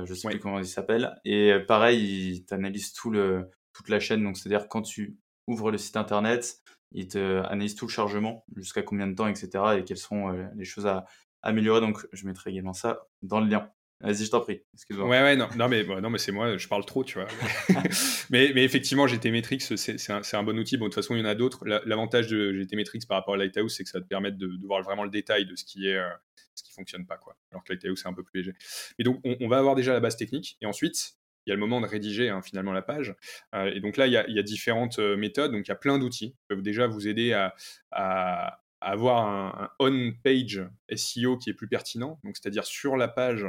je 0.06 0.14
sais 0.14 0.30
plus 0.30 0.40
comment 0.40 0.60
il 0.60 0.68
s'appelle. 0.68 1.16
Et 1.26 1.54
pareil, 1.68 2.32
il 2.32 2.46
t'analyse 2.46 2.94
tout 2.94 3.10
le, 3.10 3.50
toute 3.74 3.90
la 3.90 4.00
chaîne, 4.00 4.24
donc 4.24 4.38
c'est-à-dire 4.38 4.68
quand 4.68 4.82
tu 4.82 5.18
ouvres 5.48 5.72
le 5.72 5.78
site 5.78 5.98
internet, 5.98 6.62
il 6.92 7.08
te 7.08 7.42
analyse 7.44 7.76
tout 7.76 7.86
le 7.86 7.92
chargement, 7.92 8.46
jusqu'à 8.56 8.82
combien 8.82 9.08
de 9.08 9.16
temps, 9.16 9.28
etc. 9.28 9.50
et 9.78 9.84
quelles 9.84 9.98
sont 9.98 10.34
euh, 10.34 10.48
les 10.56 10.66
choses 10.66 10.88
à, 10.88 11.06
améliorer. 11.42 11.82
Donc, 11.82 12.06
je 12.12 12.26
mettrai 12.26 12.52
également 12.52 12.74
ça 12.74 13.08
dans 13.22 13.40
le 13.40 13.48
lien. 13.48 13.72
Vas-y, 14.02 14.26
je 14.26 14.32
t'en 14.32 14.40
prie. 14.40 14.62
Excuse-moi. 14.74 15.10
Ouais, 15.10 15.22
ouais, 15.22 15.36
non, 15.36 15.50
non 15.58 15.68
mais, 15.68 15.84
non, 15.84 16.10
mais 16.10 16.20
c'est 16.20 16.32
moi, 16.32 16.56
je 16.56 16.68
parle 16.70 16.86
trop, 16.86 17.04
tu 17.04 17.20
vois. 17.20 17.28
mais, 18.30 18.52
mais 18.56 18.64
effectivement, 18.64 19.08
GTmetrix, 19.08 19.60
c'est 19.60 20.12
un, 20.12 20.22
un, 20.32 20.44
bon 20.44 20.58
outil. 20.58 20.78
Bon, 20.78 20.86
de 20.86 20.90
toute 20.90 20.96
façon, 20.96 21.16
il 21.16 21.20
y 21.20 21.22
en 21.22 21.26
a 21.26 21.36
d'autres. 21.36 21.66
L'avantage 21.66 22.28
de 22.28 22.54
GTmetrix 22.54 23.02
par 23.08 23.18
rapport 23.18 23.34
à 23.34 23.38
Lighthouse, 23.38 23.76
c'est 23.76 23.84
que 23.84 23.90
ça 23.90 24.00
te 24.00 24.08
permet 24.08 24.32
de, 24.32 24.48
de, 24.48 24.66
voir 24.66 24.82
vraiment 24.84 25.04
le 25.04 25.10
détail 25.10 25.46
de 25.46 25.56
ce 25.58 25.66
qui 25.66 25.88
est, 25.88 25.98
euh, 25.98 26.08
ce 26.56 26.64
qui 26.64 26.72
fonctionne 26.72 27.06
pas, 27.06 27.18
quoi. 27.18 27.36
Alors 27.52 27.64
que 27.64 27.74
Lighthouse, 27.74 28.00
c'est 28.02 28.08
un 28.08 28.14
peu 28.14 28.24
plus 28.24 28.40
léger. 28.40 28.54
Et 29.00 29.04
donc, 29.04 29.20
on, 29.26 29.48
va 29.50 29.58
avoir 29.58 29.76
déjà 29.76 29.92
la 29.92 30.00
base 30.00 30.16
technique. 30.16 30.58
Et 30.62 30.66
ensuite, 30.66 31.16
il 31.46 31.50
y 31.50 31.52
a 31.52 31.56
le 31.56 31.60
moment 31.60 31.82
de 31.82 31.88
rédiger 31.88 32.30
hein, 32.30 32.42
finalement 32.42 32.72
la 32.72 32.82
page. 32.82 33.16
Euh, 33.54 33.70
et 33.74 33.82
donc 33.82 33.98
là, 33.98 34.08
il 34.08 34.14
y 34.14 34.18
a, 34.18 34.26
il 34.30 34.36
y 34.36 34.40
a 34.40 34.44
différentes 34.44 35.00
euh, 35.00 35.18
méthodes. 35.18 35.52
Donc, 35.52 35.68
il 35.68 35.70
y 35.70 35.74
a 35.74 35.76
plein 35.76 36.00
d'outils 36.00 36.32
qui 36.32 36.46
peuvent 36.48 36.62
déjà 36.62 36.88
vous 36.88 37.08
aider 37.10 37.34
à, 37.34 37.54
à, 37.92 38.62
avoir 38.82 39.28
un, 39.28 39.70
on-page 39.80 40.62
SEO 40.96 41.38
qui 41.38 41.50
est 41.50 41.54
plus 41.54 41.68
pertinent, 41.68 42.20
c'est-à-dire 42.34 42.66
sur 42.66 42.96
la 42.98 43.08
page, 43.08 43.46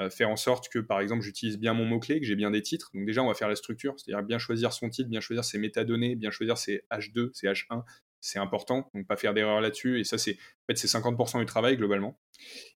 euh, 0.00 0.10
faire 0.10 0.28
en 0.28 0.36
sorte 0.36 0.68
que 0.68 0.78
par 0.78 1.00
exemple 1.00 1.22
j'utilise 1.22 1.58
bien 1.58 1.74
mon 1.74 1.84
mot-clé, 1.84 2.20
que 2.20 2.26
j'ai 2.26 2.36
bien 2.36 2.50
des 2.50 2.62
titres. 2.62 2.90
Donc 2.94 3.06
déjà 3.06 3.22
on 3.22 3.28
va 3.28 3.34
faire 3.34 3.48
la 3.48 3.56
structure, 3.56 3.94
c'est-à-dire 3.96 4.24
bien 4.24 4.38
choisir 4.38 4.72
son 4.72 4.90
titre, 4.90 5.08
bien 5.08 5.20
choisir 5.20 5.44
ses 5.44 5.58
métadonnées, 5.58 6.16
bien 6.16 6.30
choisir 6.30 6.58
ses 6.58 6.84
H2, 6.90 7.30
ses 7.32 7.46
H1, 7.46 7.82
c'est 8.20 8.38
important, 8.38 8.90
donc 8.94 9.06
pas 9.06 9.16
faire 9.16 9.34
d'erreur 9.34 9.60
là-dessus. 9.60 10.00
Et 10.00 10.04
ça 10.04 10.18
c'est 10.18 10.32
en 10.32 10.66
fait 10.68 10.76
c'est 10.76 10.88
50% 10.88 11.40
du 11.40 11.46
travail 11.46 11.76
globalement. 11.76 12.18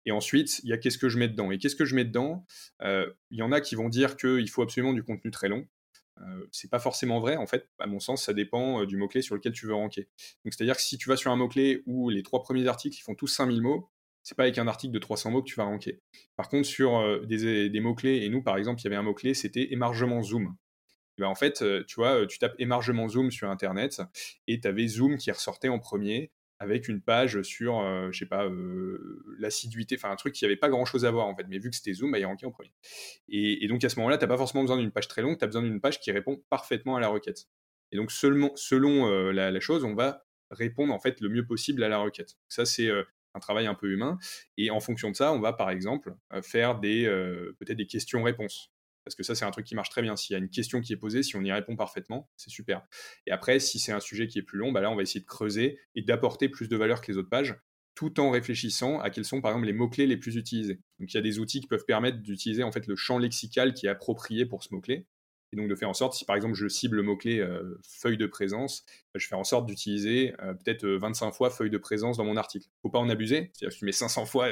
Et 0.06 0.12
ensuite 0.12 0.60
il 0.60 0.70
y 0.70 0.72
a 0.72 0.78
qu'est-ce 0.78 0.98
que 0.98 1.08
je 1.08 1.18
mets 1.18 1.28
dedans. 1.28 1.50
Et 1.50 1.58
qu'est-ce 1.58 1.76
que 1.76 1.84
je 1.84 1.94
mets 1.94 2.04
dedans? 2.04 2.46
Euh, 2.82 3.10
Il 3.30 3.38
y 3.38 3.42
en 3.42 3.52
a 3.52 3.60
qui 3.60 3.74
vont 3.74 3.88
dire 3.88 4.16
qu'il 4.16 4.48
faut 4.50 4.62
absolument 4.62 4.92
du 4.92 5.02
contenu 5.02 5.30
très 5.30 5.48
long. 5.48 5.66
Euh, 6.20 6.46
c'est 6.52 6.70
pas 6.70 6.78
forcément 6.78 7.20
vrai, 7.20 7.36
en 7.36 7.46
fait, 7.46 7.68
à 7.78 7.86
mon 7.86 8.00
sens, 8.00 8.24
ça 8.24 8.32
dépend 8.32 8.82
euh, 8.82 8.86
du 8.86 8.96
mot-clé 8.96 9.22
sur 9.22 9.34
lequel 9.34 9.52
tu 9.52 9.66
veux 9.66 9.74
ranker. 9.74 10.08
Donc, 10.44 10.54
c'est-à-dire 10.54 10.76
que 10.76 10.82
si 10.82 10.98
tu 10.98 11.08
vas 11.08 11.16
sur 11.16 11.30
un 11.30 11.36
mot-clé 11.36 11.82
où 11.86 12.10
les 12.10 12.22
trois 12.22 12.42
premiers 12.42 12.66
articles 12.66 12.96
ils 12.98 13.02
font 13.02 13.14
tous 13.14 13.28
5000 13.28 13.62
mots, 13.62 13.90
c'est 14.22 14.36
pas 14.36 14.42
avec 14.44 14.58
un 14.58 14.68
article 14.68 14.92
de 14.92 14.98
300 14.98 15.30
mots 15.30 15.42
que 15.42 15.48
tu 15.48 15.54
vas 15.54 15.64
ranker. 15.64 16.00
Par 16.36 16.48
contre, 16.48 16.66
sur 16.66 16.98
euh, 16.98 17.24
des, 17.26 17.80
mots-clés, 17.80 18.24
et 18.24 18.28
nous, 18.28 18.42
par 18.42 18.56
exemple, 18.56 18.80
il 18.80 18.84
y 18.84 18.86
avait 18.88 18.96
un 18.96 19.02
mot-clé, 19.02 19.34
c'était 19.34 19.72
émargement 19.72 20.22
zoom. 20.22 20.56
Et 21.18 21.22
ben, 21.22 21.28
en 21.28 21.34
fait, 21.34 21.64
tu 21.86 21.96
vois, 21.96 22.26
tu 22.26 22.38
tapes 22.38 22.54
émargement 22.58 23.08
zoom 23.08 23.32
sur 23.32 23.50
Internet 23.50 24.02
et 24.46 24.60
tu 24.60 24.68
avais 24.68 24.86
zoom 24.86 25.18
qui 25.18 25.32
ressortait 25.32 25.68
en 25.68 25.80
premier 25.80 26.30
avec 26.60 26.88
une 26.88 27.00
page 27.00 27.42
sur, 27.42 27.80
euh, 27.80 28.10
je 28.10 28.18
sais 28.18 28.26
pas, 28.26 28.44
euh, 28.46 29.22
l'assiduité, 29.38 29.96
enfin 29.96 30.10
un 30.10 30.16
truc 30.16 30.34
qui 30.34 30.44
avait 30.44 30.56
pas 30.56 30.68
grand 30.68 30.84
chose 30.84 31.04
à 31.04 31.10
voir 31.10 31.26
en 31.26 31.36
fait, 31.36 31.46
mais 31.48 31.58
vu 31.58 31.70
que 31.70 31.76
c'était 31.76 31.92
Zoom, 31.92 32.10
bah, 32.10 32.18
il 32.18 32.24
ranké 32.24 32.46
en 32.46 32.50
premier. 32.50 32.72
Et, 33.28 33.66
donc 33.68 33.84
à 33.84 33.88
ce 33.88 33.96
moment-là, 33.96 34.18
tu 34.18 34.24
n'as 34.24 34.28
pas 34.28 34.36
forcément 34.36 34.62
besoin 34.62 34.76
d'une 34.76 34.90
page 34.90 35.08
très 35.08 35.22
longue, 35.22 35.38
tu 35.38 35.44
as 35.44 35.46
besoin 35.46 35.62
d'une 35.62 35.80
page 35.80 36.00
qui 36.00 36.10
répond 36.10 36.42
parfaitement 36.50 36.96
à 36.96 37.00
la 37.00 37.08
requête. 37.08 37.46
Et 37.92 37.96
donc 37.96 38.10
seulement, 38.10 38.50
selon 38.56 39.08
euh, 39.08 39.32
la, 39.32 39.60
chose, 39.60 39.84
on 39.84 39.94
va 39.94 40.26
répondre 40.50 40.92
en 40.92 40.98
fait 40.98 41.20
le 41.20 41.28
mieux 41.28 41.46
possible 41.46 41.82
à 41.84 41.88
la 41.88 41.98
requête. 41.98 42.36
Ça 42.48 42.64
c'est 42.64 42.90
un 43.34 43.40
travail 43.40 43.66
un 43.66 43.74
peu 43.74 43.90
humain. 43.92 44.18
Et 44.56 44.70
en 44.70 44.80
fonction 44.80 45.10
de 45.10 45.16
ça, 45.16 45.32
on 45.32 45.40
va 45.40 45.52
par 45.52 45.70
exemple 45.70 46.14
faire 46.42 46.80
des 46.80 47.04
peut-être 47.58 47.76
des 47.76 47.86
questions-réponses. 47.86 48.72
Parce 49.08 49.14
que 49.14 49.22
ça, 49.22 49.34
c'est 49.34 49.46
un 49.46 49.50
truc 49.50 49.64
qui 49.64 49.74
marche 49.74 49.88
très 49.88 50.02
bien. 50.02 50.16
S'il 50.16 50.34
y 50.34 50.36
a 50.36 50.38
une 50.38 50.50
question 50.50 50.82
qui 50.82 50.92
est 50.92 50.98
posée, 50.98 51.22
si 51.22 51.34
on 51.34 51.42
y 51.42 51.50
répond 51.50 51.76
parfaitement, 51.76 52.28
c'est 52.36 52.50
super. 52.50 52.82
Et 53.26 53.30
après, 53.30 53.58
si 53.58 53.78
c'est 53.78 53.90
un 53.90 54.00
sujet 54.00 54.26
qui 54.26 54.38
est 54.38 54.42
plus 54.42 54.58
long, 54.58 54.70
bah 54.70 54.82
là, 54.82 54.90
on 54.90 54.96
va 54.96 55.02
essayer 55.02 55.20
de 55.20 55.26
creuser 55.26 55.78
et 55.94 56.02
d'apporter 56.02 56.50
plus 56.50 56.68
de 56.68 56.76
valeur 56.76 57.00
que 57.00 57.10
les 57.10 57.16
autres 57.16 57.30
pages, 57.30 57.56
tout 57.94 58.20
en 58.20 58.30
réfléchissant 58.30 59.00
à 59.00 59.08
quels 59.08 59.24
sont, 59.24 59.40
par 59.40 59.52
exemple, 59.52 59.66
les 59.66 59.72
mots-clés 59.72 60.06
les 60.06 60.18
plus 60.18 60.36
utilisés. 60.36 60.82
Donc, 60.98 61.10
il 61.10 61.14
y 61.14 61.18
a 61.18 61.22
des 61.22 61.38
outils 61.38 61.62
qui 61.62 61.68
peuvent 61.68 61.86
permettre 61.86 62.18
d'utiliser 62.18 62.62
en 62.62 62.70
fait 62.70 62.86
le 62.86 62.96
champ 62.96 63.16
lexical 63.16 63.72
qui 63.72 63.86
est 63.86 63.88
approprié 63.88 64.44
pour 64.44 64.62
ce 64.62 64.74
mot-clé 64.74 65.06
et 65.52 65.56
donc 65.56 65.68
de 65.68 65.74
faire 65.74 65.88
en 65.88 65.94
sorte, 65.94 66.14
si 66.14 66.24
par 66.24 66.36
exemple 66.36 66.54
je 66.54 66.68
cible 66.68 66.96
le 66.96 67.02
mot-clé 67.02 67.38
euh, 67.38 67.78
feuille 67.82 68.18
de 68.18 68.26
présence, 68.26 68.84
je 69.14 69.26
fais 69.26 69.34
en 69.34 69.44
sorte 69.44 69.66
d'utiliser 69.66 70.34
euh, 70.42 70.52
peut-être 70.52 70.86
25 70.86 71.26
euh, 71.26 71.30
fois 71.30 71.50
feuille 71.50 71.70
de 71.70 71.78
présence 71.78 72.18
dans 72.18 72.24
mon 72.24 72.36
article. 72.36 72.68
Faut 72.82 72.90
pas 72.90 72.98
en 72.98 73.08
abuser, 73.08 73.50
c'est-à-dire 73.52 73.72
si 73.72 73.78
tu 73.78 73.84
mets 73.86 73.92
500 73.92 74.26
fois, 74.26 74.48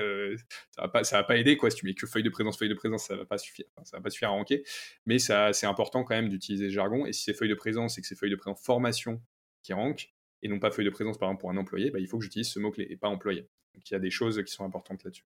ça 0.71 0.83
va 0.83 0.89
pas, 0.89 1.05
ça 1.05 1.19
va 1.19 1.25
pas 1.25 1.37
aider 1.37 1.57
quoi. 1.57 1.71
Si 1.71 1.77
tu 1.77 1.87
mets 1.87 1.95
que 1.95 2.07
feuille 2.07 2.23
de 2.23 2.31
présence, 2.31 2.59
feuille 2.59 2.71
de 2.71 2.75
présence, 2.75 3.05
ça 3.05 3.17
va 3.17 3.27
pas 3.27 3.39
suffire, 3.39 3.67
ça 3.85 3.99
va 3.99 4.03
pas 4.03 4.11
suffire 4.11 4.29
à 4.29 4.33
ranker. 4.33 4.65
Mais 5.05 5.19
ça, 5.19 5.53
c'est 5.53 5.67
important 5.67 6.03
quand 6.03 6.15
même 6.15 6.29
d'utiliser 6.29 6.71
jargon. 6.71 7.05
Et 7.05 7.13
si 7.13 7.25
c'est 7.25 7.35
feuille 7.35 7.51
de 7.51 7.55
présence 7.55 7.99
et 7.99 8.01
que 8.01 8.07
c'est 8.07 8.17
feuille 8.17 8.31
de 8.31 8.37
présence 8.37 8.63
formation 8.65 9.21
qui 9.63 9.73
rank 9.73 10.13
et 10.43 10.49
non 10.49 10.59
pas 10.59 10.71
feuille 10.71 10.85
de 10.85 10.91
présence 10.91 11.19
par 11.19 11.29
exemple 11.29 11.41
pour 11.41 11.51
un 11.51 11.57
employé, 11.57 11.91
bah, 11.91 11.99
il 11.99 12.07
faut 12.09 12.19
que 12.19 12.25
j'utilise 12.25 12.49
ce 12.49 12.59
mot-clé 12.59 12.87
et 12.89 12.97
pas 12.97 13.09
employé. 13.09 13.49
Donc 13.75 13.91
il 13.91 13.93
y 13.93 13.97
a 13.97 14.01
des 14.01 14.11
choses 14.11 14.43
qui 14.43 14.53
sont 14.53 14.65
importantes 14.65 15.05
là-dessus. 15.05 15.25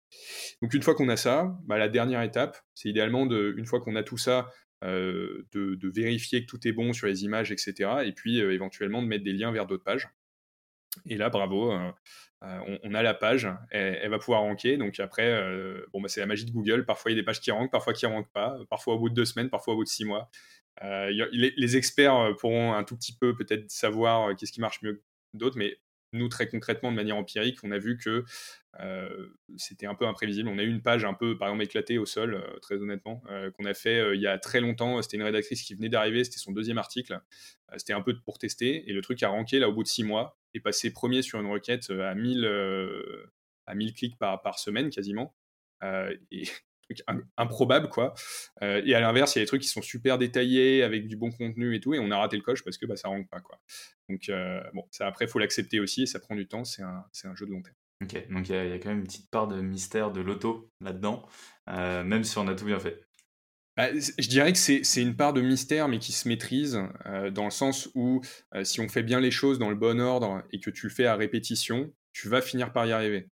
Donc 0.61 0.73
une 0.73 0.81
fois 0.81 0.95
qu'on 0.95 1.07
a 1.09 1.15
ça, 1.15 1.57
bah, 1.63 1.77
la 1.77 1.87
dernière 1.87 2.21
étape, 2.21 2.57
c'est 2.75 2.89
idéalement 2.89 3.25
de, 3.25 3.53
une 3.57 3.65
fois 3.65 3.79
qu'on 3.79 3.95
a 3.95 4.03
tout 4.03 4.17
ça, 4.17 4.49
euh, 4.83 5.45
de, 5.53 5.89
vérifier 5.89 6.45
que 6.45 6.49
tout 6.49 6.67
est 6.67 6.71
bon 6.71 6.93
sur 6.93 7.07
les 7.07 7.23
images, 7.23 7.51
etc. 7.51 7.89
Et 8.05 8.11
puis 8.11 8.41
euh, 8.41 8.53
éventuellement 8.53 9.01
de 9.01 9.07
mettre 9.07 9.23
des 9.23 9.33
liens 9.33 9.51
vers 9.51 9.65
d'autres 9.65 9.83
pages. 9.83 10.09
Et 11.07 11.17
là, 11.17 11.29
bravo, 11.29 11.71
euh, 11.71 11.91
on, 12.83 12.93
a 12.93 13.01
la 13.01 13.13
page, 13.13 13.47
elle, 13.71 14.09
va 14.09 14.19
pouvoir 14.19 14.41
ranker. 14.41 14.77
Donc 14.77 14.99
après, 14.99 15.41
bon, 15.91 16.01
bah, 16.01 16.07
c'est 16.07 16.19
la 16.19 16.25
magie 16.25 16.45
de 16.45 16.51
Google. 16.51 16.85
Parfois, 16.85 17.11
il 17.11 17.15
y 17.15 17.17
a 17.17 17.21
des 17.21 17.25
pages 17.25 17.39
qui 17.39 17.51
rankent, 17.51 17.71
parfois 17.71 17.93
qui 17.93 18.05
ne 18.05 18.11
rankent 18.11 18.31
pas, 18.31 18.57
parfois 18.69 18.95
au 18.95 18.99
bout 18.99 19.09
de 19.09 19.15
deux 19.15 19.25
semaines, 19.25 19.49
parfois 19.49 19.73
au 19.73 19.77
bout 19.77 19.85
de 19.85 19.89
six 19.89 20.05
mois. 20.05 20.29
les, 20.81 21.53
les, 21.55 21.77
experts 21.77 22.35
pourront 22.39 22.73
un 22.73 22.83
tout 22.83 22.95
petit 22.97 23.15
peu 23.15 23.35
peut-être 23.35 23.71
savoir 23.71 24.35
qu'est-ce 24.35 24.51
qui 24.51 24.61
marche 24.61 24.81
mieux 24.83 24.95
que 24.95 25.37
d'autres, 25.37 25.57
mais 25.57 25.79
nous, 26.13 26.29
très 26.29 26.47
concrètement, 26.47 26.91
de 26.91 26.95
manière 26.95 27.17
empirique, 27.17 27.59
on 27.63 27.71
a 27.71 27.77
vu 27.77 27.97
que 27.97 28.23
euh, 28.79 29.27
c'était 29.57 29.85
un 29.85 29.95
peu 29.95 30.07
imprévisible. 30.07 30.49
On 30.49 30.57
a 30.57 30.63
eu 30.63 30.69
une 30.69 30.81
page 30.81 31.05
un 31.05 31.13
peu, 31.13 31.37
par 31.37 31.49
exemple, 31.49 31.63
éclatée 31.63 31.97
au 31.97 32.05
sol, 32.05 32.35
euh, 32.35 32.59
très 32.59 32.75
honnêtement, 32.75 33.23
euh, 33.29 33.51
qu'on 33.51 33.65
a 33.65 33.73
fait 33.73 34.15
il 34.15 34.21
y 34.21 34.27
a 34.27 34.37
très 34.37 34.61
longtemps. 34.61 35.01
C'était 35.01 35.17
une 35.17 35.23
rédactrice 35.23 35.61
qui 35.61 35.75
venait 35.75 35.89
d'arriver, 35.89 36.23
c'était 36.23 36.39
son 36.39 36.51
deuxième 36.51 36.77
article. 36.77 37.19
c'était 37.77 37.93
un 37.93 38.01
peu 38.01 38.15
pour 38.19 38.37
tester, 38.37 38.89
et 38.89 38.93
le 38.93 39.01
truc 39.01 39.21
a 39.23 39.29
ranké 39.29 39.59
là 39.59 39.69
au 39.69 39.73
bout 39.73 39.83
de 39.83 39.87
six 39.87 40.03
mois, 40.03 40.37
et 40.53 40.59
passé 40.59 40.91
premier 40.93 41.21
sur 41.21 41.39
une 41.39 41.47
requête 41.47 41.89
à 41.89 42.13
1000, 42.15 42.45
à 43.65 43.75
1000 43.75 43.93
clics 43.93 44.17
par, 44.17 44.59
semaine 44.59 44.89
quasiment. 44.89 45.35
Improbable 47.37 47.89
quoi. 47.89 48.13
et 48.61 48.95
à 48.95 48.99
l'inverse, 48.99 49.35
il 49.35 49.39
y 49.39 49.41
a 49.41 49.43
des 49.43 49.47
trucs 49.47 49.61
qui 49.61 49.67
sont 49.67 49.81
super 49.81 50.17
détaillés 50.17 50.83
avec 50.83 51.07
du 51.07 51.15
bon 51.15 51.31
contenu 51.31 51.75
et 51.75 51.79
tout, 51.79 51.93
et 51.93 51.99
on 51.99 52.11
a 52.11 52.17
raté 52.17 52.35
le 52.35 52.43
coche 52.43 52.63
parce 52.63 52.77
que 52.77 52.85
bah, 52.85 52.95
ça 52.95 53.07
rentre 53.07 53.29
pas 53.29 53.39
quoi. 53.39 53.59
Donc 54.09 54.31
bon, 54.73 54.85
ça 54.91 55.07
après 55.07 55.27
faut 55.27 55.39
l'accepter 55.39 55.79
aussi, 55.79 56.03
et 56.03 56.05
ça 56.05 56.19
prend 56.19 56.35
du 56.35 56.47
temps, 56.47 56.63
c'est 56.63 56.83
un, 56.83 57.05
un, 57.23 57.35
jeu 57.35 57.45
de 57.45 57.51
long 57.51 57.61
terme. 57.61 57.75
Ok, 58.03 58.29
donc 58.29 58.49
il 58.49 58.55
y, 58.55 58.57
a 58.57 58.79
quand 58.79 58.89
même 58.89 58.99
une 58.99 59.05
petite 59.05 59.29
part 59.29 59.47
de 59.47 59.61
mystère 59.61 60.11
de 60.11 60.21
l'auto 60.21 60.69
là-dedans, 60.81 61.27
même 61.67 62.23
si 62.23 62.37
on 62.37 62.47
a 62.47 62.55
tout 62.55 62.65
bien 62.65 62.79
fait. 62.79 63.01
Bah, 63.75 63.89
je 63.91 64.27
dirais 64.27 64.53
que 64.53 64.59
c'est 64.59 65.01
une 65.01 65.15
part 65.15 65.33
de 65.33 65.41
mystère, 65.41 65.87
mais 65.87 65.99
qui 65.99 66.11
se 66.11 66.27
maîtrise, 66.27 66.79
dans 67.31 67.45
le 67.45 67.51
sens 67.51 67.89
où 67.95 68.21
si 68.63 68.81
on 68.81 68.89
fait 68.89 69.03
bien 69.03 69.19
les 69.19 69.31
choses 69.31 69.57
dans 69.57 69.69
le 69.69 69.75
bon 69.75 69.99
ordre 69.99 70.43
et 70.51 70.59
que 70.59 70.69
tu 70.69 70.87
le 70.87 70.93
fais 70.93 71.05
à 71.05 71.15
répétition, 71.15 71.91
tu 72.13 72.29
vas 72.29 72.41
finir 72.41 72.71
par 72.71 72.85
y 72.85 72.91
arriver. 72.91 73.27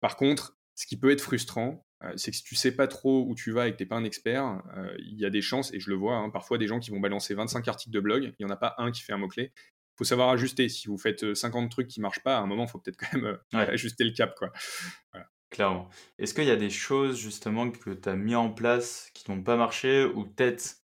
Par 0.00 0.16
contre, 0.16 0.56
ce 0.74 0.86
qui 0.86 0.96
peut 0.96 1.10
être 1.10 1.22
frustrant, 1.22 1.85
euh, 1.85 1.85
c'est 2.16 2.30
que 2.30 2.36
si 2.36 2.44
tu 2.44 2.54
sais 2.54 2.72
pas 2.72 2.86
trop 2.86 3.24
où 3.26 3.34
tu 3.34 3.52
vas 3.52 3.68
et 3.68 3.72
que 3.72 3.76
t'es 3.76 3.86
pas 3.86 3.96
un 3.96 4.04
expert, 4.04 4.62
euh, 4.76 4.94
il 4.98 5.18
y 5.18 5.24
a 5.24 5.30
des 5.30 5.42
chances, 5.42 5.72
et 5.72 5.80
je 5.80 5.90
le 5.90 5.96
vois, 5.96 6.16
hein, 6.16 6.30
parfois 6.30 6.58
des 6.58 6.66
gens 6.66 6.78
qui 6.78 6.90
vont 6.90 7.00
balancer 7.00 7.34
25 7.34 7.66
articles 7.68 7.92
de 7.92 8.00
blog, 8.00 8.34
il 8.38 8.44
n'y 8.44 8.50
en 8.50 8.54
a 8.54 8.58
pas 8.58 8.74
un 8.78 8.90
qui 8.90 9.02
fait 9.02 9.12
un 9.12 9.18
mot-clé. 9.18 9.52
Il 9.54 9.98
faut 9.98 10.04
savoir 10.04 10.28
ajuster. 10.28 10.68
Si 10.68 10.88
vous 10.88 10.98
faites 10.98 11.34
50 11.34 11.64
euh, 11.64 11.68
trucs 11.68 11.88
qui 11.88 12.00
marchent 12.00 12.22
pas, 12.22 12.36
à 12.36 12.40
un 12.40 12.46
moment, 12.46 12.64
il 12.64 12.68
faut 12.68 12.78
peut-être 12.78 12.98
quand 12.98 13.18
même 13.18 13.38
ajuster 13.52 14.04
le 14.04 14.10
cap. 14.10 14.34
Quoi. 14.36 14.52
Clairement. 15.50 15.88
Est-ce 16.18 16.34
qu'il 16.34 16.44
y 16.44 16.50
a 16.50 16.56
des 16.56 16.70
choses 16.70 17.18
justement 17.18 17.70
que 17.70 17.90
tu 17.90 18.08
as 18.08 18.16
mis 18.16 18.34
en 18.34 18.50
place 18.50 19.10
qui 19.14 19.30
n'ont 19.30 19.42
pas 19.42 19.56
marché 19.56 20.04
ou 20.04 20.24
peut-être, 20.24 20.82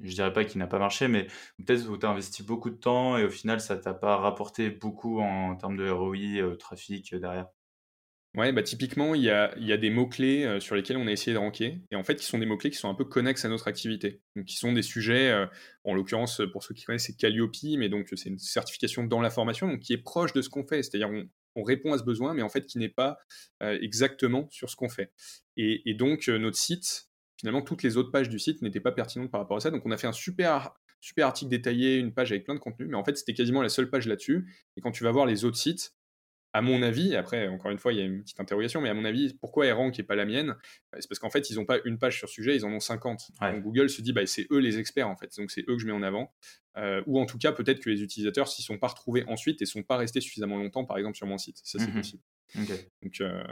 je 0.00 0.14
dirais 0.14 0.32
pas 0.32 0.44
qu'il 0.44 0.58
n'a 0.58 0.66
pas 0.66 0.78
marché, 0.78 1.06
mais 1.08 1.26
peut-être 1.58 1.86
où 1.90 1.98
tu 1.98 2.06
as 2.06 2.10
investi 2.10 2.42
beaucoup 2.42 2.70
de 2.70 2.76
temps 2.76 3.18
et 3.18 3.24
au 3.24 3.30
final 3.30 3.60
ça 3.60 3.76
t'a 3.76 3.92
pas 3.92 4.16
rapporté 4.16 4.70
beaucoup 4.70 5.20
en, 5.20 5.56
termes 5.56 5.76
de 5.76 5.90
ROI, 5.90 6.56
trafic 6.56 7.14
derrière? 7.14 7.48
Ouais, 8.36 8.52
bah 8.52 8.62
typiquement, 8.62 9.14
il 9.14 9.22
y 9.22 9.30
a, 9.30 9.76
des 9.78 9.88
mots-clés 9.88 10.44
euh, 10.44 10.60
sur 10.60 10.76
lesquels 10.76 10.98
on 10.98 11.06
a 11.06 11.10
essayé 11.10 11.32
de 11.32 11.38
ranker, 11.38 11.80
et 11.90 11.96
en 11.96 12.04
fait, 12.04 12.16
qui 12.16 12.26
sont 12.26 12.38
des 12.38 12.44
mots-clés 12.44 12.68
qui 12.70 12.76
sont 12.76 12.90
un 12.90 12.94
peu 12.94 13.06
connexes 13.06 13.46
à 13.46 13.48
notre 13.48 13.66
activité. 13.66 14.20
Donc, 14.36 14.44
qui 14.44 14.56
sont 14.56 14.74
des 14.74 14.82
sujets, 14.82 15.30
euh, 15.30 15.46
en 15.84 15.94
l'occurrence, 15.94 16.42
pour 16.52 16.62
ceux 16.62 16.74
qui 16.74 16.84
connaissent, 16.84 17.06
c'est 17.06 17.16
Calliope, 17.16 17.56
mais 17.78 17.88
donc 17.88 18.08
c'est 18.14 18.28
une 18.28 18.38
certification 18.38 19.04
dans 19.04 19.22
la 19.22 19.30
formation, 19.30 19.68
donc 19.68 19.80
qui 19.80 19.94
est 19.94 20.02
proche 20.02 20.34
de 20.34 20.42
ce 20.42 20.50
qu'on 20.50 20.66
fait. 20.66 20.82
C'est-à-dire, 20.82 21.08
on, 21.08 21.26
on, 21.54 21.62
répond 21.62 21.94
à 21.94 21.98
ce 21.98 22.04
besoin, 22.04 22.34
mais 22.34 22.42
en 22.42 22.50
fait, 22.50 22.66
qui 22.66 22.76
n'est 22.76 22.90
pas 22.90 23.16
euh, 23.62 23.78
exactement 23.80 24.48
sur 24.50 24.68
ce 24.68 24.76
qu'on 24.76 24.90
fait. 24.90 25.12
Et, 25.56 25.88
et 25.88 25.94
donc, 25.94 26.28
notre 26.28 26.58
site, 26.58 27.08
finalement, 27.40 27.62
toutes 27.62 27.82
les 27.82 27.96
autres 27.96 28.10
pages 28.10 28.28
du 28.28 28.38
site 28.38 28.60
n'étaient 28.60 28.80
pas 28.80 28.92
pertinentes 28.92 29.30
par 29.30 29.40
rapport 29.40 29.56
à 29.56 29.60
ça. 29.60 29.70
Donc, 29.70 29.86
on 29.86 29.90
a 29.90 29.96
fait 29.96 30.08
un 30.08 30.12
super 30.12 30.74
super 31.00 31.28
article 31.28 31.50
détaillé, 31.50 31.98
une 31.98 32.12
page 32.12 32.32
avec 32.32 32.44
plein 32.44 32.54
de 32.54 32.60
contenu, 32.60 32.86
mais 32.86 32.96
en 32.96 33.04
fait, 33.04 33.16
c'était 33.16 33.34
quasiment 33.34 33.62
la 33.62 33.68
seule 33.68 33.88
page 33.88 34.06
là-dessus. 34.08 34.66
Et 34.76 34.80
quand 34.80 34.90
tu 34.90 35.04
vas 35.04 35.12
voir 35.12 35.24
les 35.24 35.44
autres 35.44 35.56
sites, 35.56 35.94
à 36.56 36.62
mon 36.62 36.82
avis, 36.82 37.14
après, 37.16 37.48
encore 37.48 37.70
une 37.70 37.76
fois, 37.76 37.92
il 37.92 37.98
y 37.98 38.00
a 38.00 38.04
une 38.06 38.22
petite 38.22 38.40
interrogation, 38.40 38.80
mais 38.80 38.88
à 38.88 38.94
mon 38.94 39.04
avis, 39.04 39.34
pourquoi 39.34 39.66
Errant 39.66 39.90
qui 39.90 40.00
n'est 40.00 40.06
pas 40.06 40.14
la 40.14 40.24
mienne 40.24 40.56
bah, 40.90 40.98
C'est 40.98 41.06
parce 41.06 41.18
qu'en 41.18 41.28
fait, 41.28 41.50
ils 41.50 41.56
n'ont 41.56 41.66
pas 41.66 41.76
une 41.84 41.98
page 41.98 42.16
sur 42.16 42.30
sujet, 42.30 42.56
ils 42.56 42.64
en 42.64 42.72
ont 42.72 42.80
50. 42.80 43.30
Donc 43.42 43.62
Google 43.62 43.90
se 43.90 44.00
dit, 44.00 44.14
bah, 44.14 44.24
c'est 44.24 44.46
eux 44.50 44.58
les 44.58 44.78
experts, 44.78 45.06
en 45.06 45.16
fait. 45.16 45.36
Donc 45.36 45.50
c'est 45.50 45.60
eux 45.68 45.74
que 45.74 45.78
je 45.78 45.84
mets 45.86 45.92
en 45.92 46.02
avant. 46.02 46.32
Euh, 46.78 47.02
ou 47.06 47.20
en 47.20 47.26
tout 47.26 47.36
cas, 47.36 47.52
peut-être 47.52 47.80
que 47.80 47.90
les 47.90 48.00
utilisateurs 48.00 48.48
s'y 48.48 48.62
sont 48.62 48.78
pas 48.78 48.86
retrouvés 48.86 49.22
ensuite 49.28 49.60
et 49.60 49.66
sont 49.66 49.82
pas 49.82 49.98
restés 49.98 50.22
suffisamment 50.22 50.56
longtemps, 50.56 50.86
par 50.86 50.96
exemple, 50.96 51.18
sur 51.18 51.26
mon 51.26 51.36
site. 51.36 51.60
Ça, 51.62 51.78
c'est 51.78 51.90
mmh 51.90 51.94
possible. 51.94 52.22
Donc, 53.02 53.20
euh, 53.20 53.44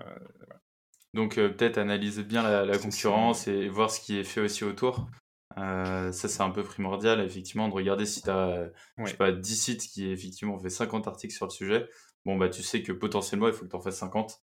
Donc 1.12 1.36
euh, 1.36 1.50
peut-être 1.50 1.76
analyser 1.76 2.22
bien 2.22 2.64
la, 2.64 2.78
concurrence 2.78 3.48
et 3.48 3.68
voir 3.68 3.90
ce 3.90 4.00
qui 4.00 4.16
est 4.16 4.24
fait 4.24 4.40
aussi 4.40 4.64
autour. 4.64 5.10
ça, 5.56 6.10
c'est 6.10 6.40
un 6.40 6.50
peu 6.50 6.62
primordial, 6.62 7.20
effectivement, 7.20 7.68
de 7.68 7.74
regarder 7.74 8.06
si 8.06 8.22
tu 8.22 8.30
as, 8.30 8.70
je 8.96 9.10
sais 9.10 9.16
pas, 9.18 9.30
10 9.30 9.56
sites 9.56 9.82
qui, 9.82 10.10
effectivement, 10.10 10.54
ont 10.54 10.60
fait 10.60 10.70
50 10.70 11.06
articles 11.06 11.34
sur 11.34 11.44
le 11.44 11.50
sujet 11.50 11.86
bon, 12.24 12.36
bah, 12.36 12.48
tu 12.48 12.62
sais 12.62 12.82
que 12.82 12.92
potentiellement, 12.92 13.48
il 13.48 13.54
faut 13.54 13.64
que 13.64 13.70
tu 13.70 13.76
en 13.76 13.80
fasses 13.80 13.98
50. 13.98 14.40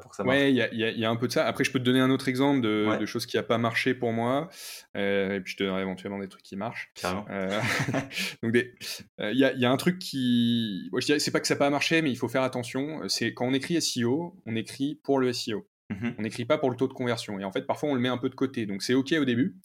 pour 0.00 0.10
que 0.10 0.16
ça 0.16 0.24
marche. 0.24 0.36
Ouais, 0.36 0.52
il 0.52 0.56
y 0.56 1.04
a, 1.04 1.10
un 1.10 1.16
peu 1.16 1.26
de 1.26 1.32
ça. 1.32 1.46
Après, 1.46 1.64
je 1.64 1.72
peux 1.72 1.78
te 1.78 1.84
donner 1.84 2.00
un 2.00 2.10
autre 2.10 2.28
exemple 2.28 2.60
de, 2.60 3.06
choses 3.06 3.26
qui 3.26 3.36
n'ont 3.36 3.42
pas 3.42 3.58
marché 3.58 3.94
pour 3.94 4.12
moi. 4.12 4.48
et 4.94 5.40
puis, 5.42 5.52
je 5.52 5.56
te 5.56 5.64
donnerai 5.64 5.82
éventuellement 5.82 6.18
des 6.18 6.28
trucs 6.28 6.42
qui 6.42 6.56
marchent. 6.56 6.92
Carrément. 6.94 7.26
donc, 8.42 8.54
il 8.54 9.38
y, 9.38 9.64
a, 9.64 9.70
un 9.70 9.76
truc 9.76 9.98
qui. 9.98 10.90
c'est 11.00 11.30
pas 11.30 11.40
que 11.40 11.46
ça 11.46 11.54
n'a 11.54 11.58
pas 11.58 11.70
marché, 11.70 12.02
mais 12.02 12.10
il 12.10 12.16
faut 12.16 12.28
faire 12.28 12.42
attention. 12.42 13.08
C'est 13.08 13.34
quand 13.34 13.46
on 13.46 13.54
écrit 13.54 13.80
SEO, 13.80 14.36
on 14.46 14.56
écrit 14.56 15.00
pour 15.02 15.18
le 15.18 15.32
SEO. 15.32 15.66
Mmh 15.90 16.12
on 16.18 16.22
n'écrit 16.22 16.46
pas 16.46 16.56
pour 16.56 16.70
le 16.70 16.76
taux 16.76 16.88
de 16.88 16.94
conversion. 16.94 17.38
Et 17.38 17.44
en 17.44 17.52
fait, 17.52 17.62
parfois, 17.62 17.90
on 17.90 17.94
le 17.94 18.00
met 18.00 18.08
un 18.08 18.16
peu 18.16 18.30
de 18.30 18.34
côté. 18.34 18.64
Donc, 18.64 18.82
c'est 18.82 18.94
OK 18.94 19.12
au 19.12 19.24
début. 19.24 19.56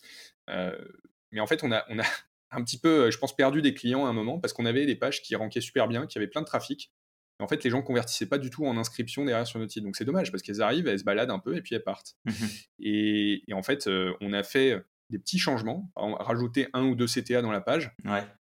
mais 0.47 1.39
en 1.39 1.47
fait, 1.47 1.63
on 1.63 1.71
a, 1.71 1.85
on 1.89 1.99
a 1.99 2.03
un 2.51 2.63
petit 2.63 2.79
peu, 2.79 3.11
je 3.11 3.17
pense, 3.17 3.35
perdu 3.35 3.61
des 3.61 3.73
clients 3.73 4.05
à 4.05 4.09
un 4.09 4.13
moment 4.13 4.39
parce 4.39 4.53
qu'on 4.53 4.65
avait 4.65 4.85
des 4.85 4.95
pages 4.95 5.21
qui 5.21 5.35
rankaient 5.35 5.61
super 5.61 5.87
bien, 5.87 6.07
qui 6.07 6.17
avaient 6.17 6.27
plein 6.27 6.41
de 6.41 6.47
trafic. 6.47 6.91
En 7.39 7.47
fait, 7.47 7.63
les 7.63 7.69
gens 7.69 7.81
convertissaient 7.81 8.25
pas 8.25 8.37
du 8.37 8.49
tout 8.49 8.65
en 8.65 8.77
inscription 8.77 9.25
derrière 9.25 9.47
sur 9.47 9.59
notre 9.59 9.71
site. 9.71 9.83
Donc, 9.83 9.95
c'est 9.95 10.05
dommage 10.05 10.31
parce 10.31 10.43
qu'elles 10.43 10.61
arrivent, 10.61 10.87
elles 10.87 10.99
se 10.99 11.03
baladent 11.03 11.31
un 11.31 11.39
peu 11.39 11.55
et 11.55 11.61
puis 11.61 11.75
elles 11.75 11.83
partent. 11.83 12.15
Mmh 12.25 12.31
et, 12.79 13.43
en 13.53 13.63
fait, 13.63 13.89
on 14.21 14.33
a 14.33 14.43
fait 14.43 14.75
des 15.09 15.19
petits 15.19 15.39
changements, 15.39 15.91
rajouter 15.95 16.67
un 16.73 16.85
ou 16.85 16.95
deux 16.95 17.07
CTA 17.07 17.41
dans 17.41 17.51
la 17.51 17.61
page, 17.61 17.91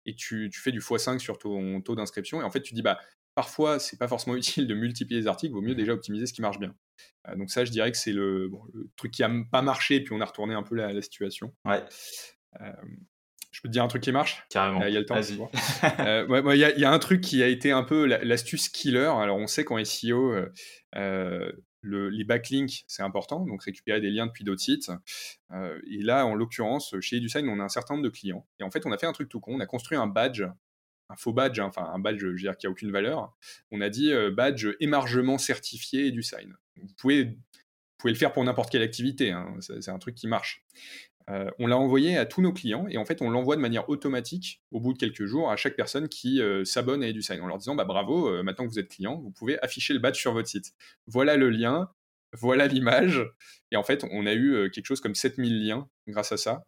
et 0.06 0.16
tu, 0.16 0.52
fais 0.54 0.72
du 0.72 0.80
x5 0.80 1.20
sur 1.20 1.38
ton 1.38 1.82
taux 1.82 1.96
d'inscription. 1.96 2.42
Et 2.42 2.44
en 2.44 2.52
fait, 2.52 2.62
tu 2.62 2.74
dis, 2.74 2.82
bah, 2.82 3.00
parfois, 3.36 3.80
c'est 3.80 3.98
pas 3.98 4.08
forcément 4.08 4.36
utile 4.36 4.68
de 4.68 4.74
multiplier 4.74 5.22
les 5.22 5.28
articles, 5.28 5.54
vaut 5.54 5.62
mieux 5.62 5.74
mmh 5.74 5.78
déjà 5.78 5.94
optimiser 5.94 6.26
ce 6.26 6.34
qui 6.34 6.42
marche 6.42 6.60
bien. 6.60 6.76
Euh, 7.28 7.36
donc 7.36 7.50
ça, 7.52 7.66
je 7.66 7.72
dirais 7.72 7.92
que 7.92 7.98
c'est 7.98 8.12
le, 8.12 8.52
truc 8.96 9.12
qui 9.12 9.24
a 9.24 9.32
pas 9.52 9.62
marché, 9.62 10.02
puis 10.02 10.14
on 10.14 10.22
a 10.22 10.26
retourné 10.26 10.54
un 10.54 10.64
peu 10.64 10.76
la, 10.76 11.02
situation. 11.02 11.54
Ouais. 11.66 11.84
Euh, 12.62 12.72
je 13.58 13.62
peux 13.64 13.70
te 13.70 13.74
dire 13.74 13.84
un 13.84 13.88
truc 13.88 14.04
qui 14.04 14.12
marche? 14.12 14.46
Carrément. 14.52 14.86
Il 14.86 14.94
y 14.94 14.98
a 14.98 15.00
le 15.00 15.06
temps. 15.08 15.16
Euh, 16.00 16.54
il 16.54 16.80
y, 16.80 16.86
a 16.86 16.92
un 16.92 17.00
truc 17.00 17.22
qui 17.22 17.42
a 17.42 17.48
été 17.48 17.72
un 17.72 17.82
peu 17.82 18.06
l'astuce 18.06 18.70
killer. 18.70 19.12
Alors, 19.20 19.38
on 19.38 19.48
sait 19.48 19.64
qu'en 19.64 19.84
SEO, 19.84 20.36
le, 20.94 22.10
les 22.10 22.24
backlinks, 22.24 22.84
c'est 22.88 23.02
important, 23.02 23.46
donc 23.46 23.64
récupérer 23.64 24.00
des 24.00 24.12
liens 24.12 24.28
depuis 24.28 24.44
d'autres 24.44 24.62
sites. 24.62 24.92
et 25.52 26.04
là, 26.04 26.28
en 26.28 26.36
l'occurrence, 26.36 26.94
chez 27.02 27.18
EduSign, 27.18 27.50
on 27.50 27.60
a 27.60 27.64
un 27.64 27.70
certain 27.70 27.96
nombre 27.96 28.06
de 28.06 28.12
clients. 28.12 28.46
Et 28.60 28.64
en 28.64 28.70
fait, 28.70 28.86
on 28.86 28.92
a 28.92 28.98
fait 29.00 29.08
un 29.08 29.12
truc 29.14 29.28
tout 29.28 29.40
con. 29.40 29.56
On 29.56 29.60
a 29.60 29.66
construit 29.66 29.98
un 29.98 30.08
badge 30.08 30.44
un 31.10 31.16
faux 31.16 31.34
badge, 31.34 31.60
hein, 31.60 31.66
enfin 31.66 31.90
un 31.94 32.00
badge, 32.00 32.20
je 32.20 32.28
veux 32.28 32.36
dire, 32.36 32.58
qui 32.58 32.68
a 32.68 32.70
aucune 32.70 32.92
valeur. 32.92 33.34
On 33.72 33.82
a 33.82 33.90
dit 33.90 34.12
euh, 34.12 34.30
badge 34.30 34.68
émargement 34.80 35.38
certifié 35.38 36.12
du 36.12 36.22
sign. 36.22 36.54
Vous 36.76 36.94
pouvez, 36.98 37.24
vous 37.24 37.36
pouvez 37.98 38.14
le 38.14 38.20
faire 38.20 38.34
pour 38.34 38.44
n'importe 38.44 38.70
quelle 38.70 38.82
activité, 38.82 39.32
hein, 39.32 39.56
c'est 39.62 39.90
un 39.90 40.00
truc 40.00 40.16
qui 40.16 40.28
marche. 40.28 40.64
Euh, 41.30 41.50
on 41.60 41.68
l'a 41.68 41.78
envoyé 41.78 42.18
à 42.18 42.26
tous 42.26 42.42
nos 42.42 42.54
clients 42.54 42.88
et 42.90 42.98
en 42.98 43.04
fait 43.04 43.22
on 43.22 43.30
l'envoie 43.30 43.58
de 43.58 43.62
manière 43.62 43.90
automatique 43.90 44.62
au 44.72 44.80
bout 44.80 44.94
de 44.94 44.98
quelques 44.98 45.26
jours 45.26 45.52
à 45.52 45.58
chaque 45.58 45.76
personne 45.76 46.08
qui 46.08 46.42
euh, 46.42 46.64
s'abonne 46.64 47.04
à 47.04 47.10
EduSign 47.10 47.42
en 47.42 47.48
leur 47.48 47.58
disant 47.58 47.76
bah 47.76 47.84
bravo, 47.84 48.44
maintenant 48.44 48.66
que 48.66 48.72
vous 48.72 48.80
êtes 48.80 48.90
client, 48.90 49.18
vous 49.18 49.32
pouvez 49.32 49.62
afficher 49.62 49.94
le 49.94 50.00
badge 50.00 50.18
sur 50.18 50.34
votre 50.34 50.48
site. 50.48 50.74
Voilà 51.06 51.36
le 51.36 51.50
lien, 51.50 51.90
voilà 52.34 52.68
l'image 52.68 53.22
et 53.72 53.76
en 53.76 53.84
fait 53.84 54.06
on 54.10 54.26
a 54.26 54.34
eu 54.34 54.72
quelque 54.72 54.86
chose 54.86 55.02
comme 55.02 55.16
7000 55.16 55.66
liens 55.66 55.90
grâce 56.08 56.32
à 56.32 56.38
ça 56.38 56.64